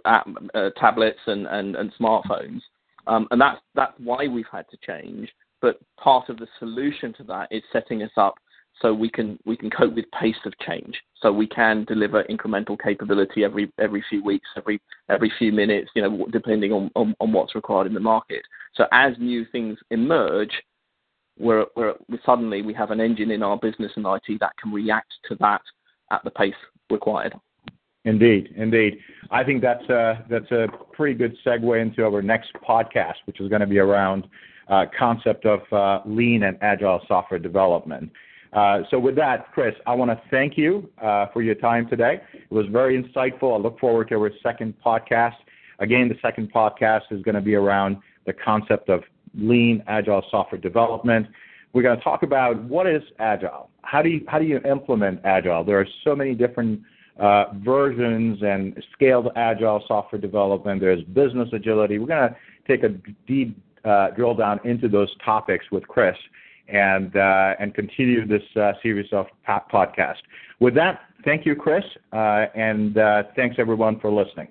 app, 0.04 0.28
uh, 0.54 0.70
tablets 0.76 1.18
and, 1.26 1.46
and, 1.46 1.76
and 1.76 1.92
smartphones. 2.00 2.61
Um, 3.06 3.26
and 3.30 3.40
that's, 3.40 3.61
that's 3.74 3.94
why 3.98 4.26
we've 4.26 4.44
had 4.50 4.66
to 4.70 4.76
change. 4.87 5.28
But 5.61 5.80
part 5.96 6.28
of 6.28 6.38
the 6.38 6.46
solution 6.58 7.12
to 7.14 7.24
that 7.24 7.48
is 7.50 7.62
setting 7.72 8.02
us 8.02 8.11
up 8.16 8.34
so 8.80 8.94
we 8.94 9.10
can 9.10 9.38
we 9.44 9.56
can 9.56 9.70
cope 9.70 9.94
with 9.94 10.04
pace 10.18 10.36
of 10.44 10.52
change. 10.66 10.96
So 11.20 11.32
we 11.32 11.46
can 11.46 11.84
deliver 11.84 12.24
incremental 12.24 12.78
capability 12.80 13.44
every 13.44 13.72
every 13.80 14.04
few 14.08 14.22
weeks, 14.22 14.48
every 14.56 14.80
every 15.08 15.32
few 15.38 15.52
minutes, 15.52 15.90
you 15.94 16.02
know, 16.02 16.26
depending 16.30 16.72
on, 16.72 16.90
on, 16.94 17.14
on 17.20 17.32
what's 17.32 17.54
required 17.54 17.86
in 17.86 17.94
the 17.94 18.00
market. 18.00 18.42
So 18.74 18.84
as 18.92 19.12
new 19.18 19.44
things 19.50 19.78
emerge, 19.90 20.52
we're, 21.38 21.66
we're, 21.76 21.94
suddenly 22.24 22.62
we 22.62 22.74
have 22.74 22.90
an 22.90 23.00
engine 23.00 23.30
in 23.30 23.42
our 23.42 23.56
business 23.56 23.92
and 23.96 24.06
IT 24.06 24.40
that 24.40 24.56
can 24.60 24.72
react 24.72 25.12
to 25.28 25.36
that 25.36 25.62
at 26.10 26.22
the 26.24 26.30
pace 26.30 26.54
required. 26.90 27.34
Indeed, 28.04 28.54
indeed. 28.56 28.98
I 29.30 29.44
think 29.44 29.60
that's 29.60 29.84
a, 29.88 30.24
that's 30.30 30.50
a 30.50 30.68
pretty 30.92 31.14
good 31.14 31.36
segue 31.44 31.80
into 31.80 32.04
our 32.04 32.22
next 32.22 32.52
podcast, 32.66 33.16
which 33.26 33.40
is 33.40 33.48
going 33.48 33.60
to 33.60 33.66
be 33.66 33.78
around 33.78 34.26
uh, 34.68 34.86
concept 34.98 35.46
of 35.46 35.60
uh, 35.72 36.00
lean 36.06 36.44
and 36.44 36.56
agile 36.60 37.00
software 37.08 37.40
development. 37.40 38.10
Uh, 38.52 38.80
so 38.90 38.98
with 38.98 39.14
that, 39.16 39.52
Chris, 39.52 39.74
I 39.87 39.94
want 39.94 40.11
to 40.11 40.20
thank 40.30 40.56
you 40.56 40.88
uh, 41.02 41.26
for 41.32 41.42
your 41.42 41.54
time 41.54 41.88
today. 41.88 42.20
It 42.32 42.52
was 42.52 42.66
very 42.66 43.00
insightful. 43.00 43.54
I 43.54 43.61
look 43.61 43.78
forward 43.78 44.08
to 44.08 44.14
our 44.16 44.30
second 44.42 44.74
podcast. 44.84 45.37
Again, 45.80 46.08
the 46.08 46.16
second 46.22 46.52
podcast 46.52 47.02
is 47.11 47.22
going 47.22 47.34
to 47.34 47.40
be 47.40 47.54
around 47.54 47.98
the 48.26 48.32
concept 48.32 48.88
of 48.88 49.02
lean 49.34 49.82
agile 49.87 50.24
software 50.30 50.61
development. 50.61 51.26
We're 51.72 51.82
going 51.82 51.98
to 51.98 52.02
talk 52.02 52.22
about 52.22 52.62
what 52.64 52.87
is 52.87 53.02
agile. 53.18 53.70
How 53.82 54.02
do 54.02 54.08
you 54.08 54.24
how 54.26 54.38
do 54.38 54.44
you 54.44 54.58
implement 54.61 55.20
agile? 55.24 55.64
There 55.64 55.78
are 55.78 55.87
so 56.02 56.16
many 56.16 56.34
different 56.34 56.80
uh, 57.18 57.46
versions 57.56 58.42
and 58.42 58.82
scaled 58.92 59.28
agile 59.37 59.84
software 59.87 60.20
development. 60.20 60.80
There's 60.80 61.02
business 61.04 61.48
agility. 61.52 61.98
We're 61.98 62.06
going 62.06 62.30
to 62.30 62.37
take 62.66 62.82
a 62.84 62.94
deep 63.26 63.61
drill 64.16 64.34
down 64.34 64.61
into 64.64 64.88
those 64.88 65.14
topics 65.24 65.66
with 65.70 65.87
Chris 65.87 66.16
and 66.68 67.16
uh, 67.16 67.54
and 67.59 67.74
continue 67.74 68.26
this 68.26 68.42
uh, 68.57 68.72
series 68.83 69.11
of 69.12 69.26
podcast. 69.46 70.18
With 70.61 70.74
that, 70.74 71.00
thank 71.24 71.46
you, 71.46 71.54
Chris, 71.54 71.85
uh, 72.12 72.46
and 72.54 72.98
uh, 72.98 73.24
thanks 73.37 73.57
everyone 73.59 74.00
for 74.00 74.11
listening. 74.11 74.48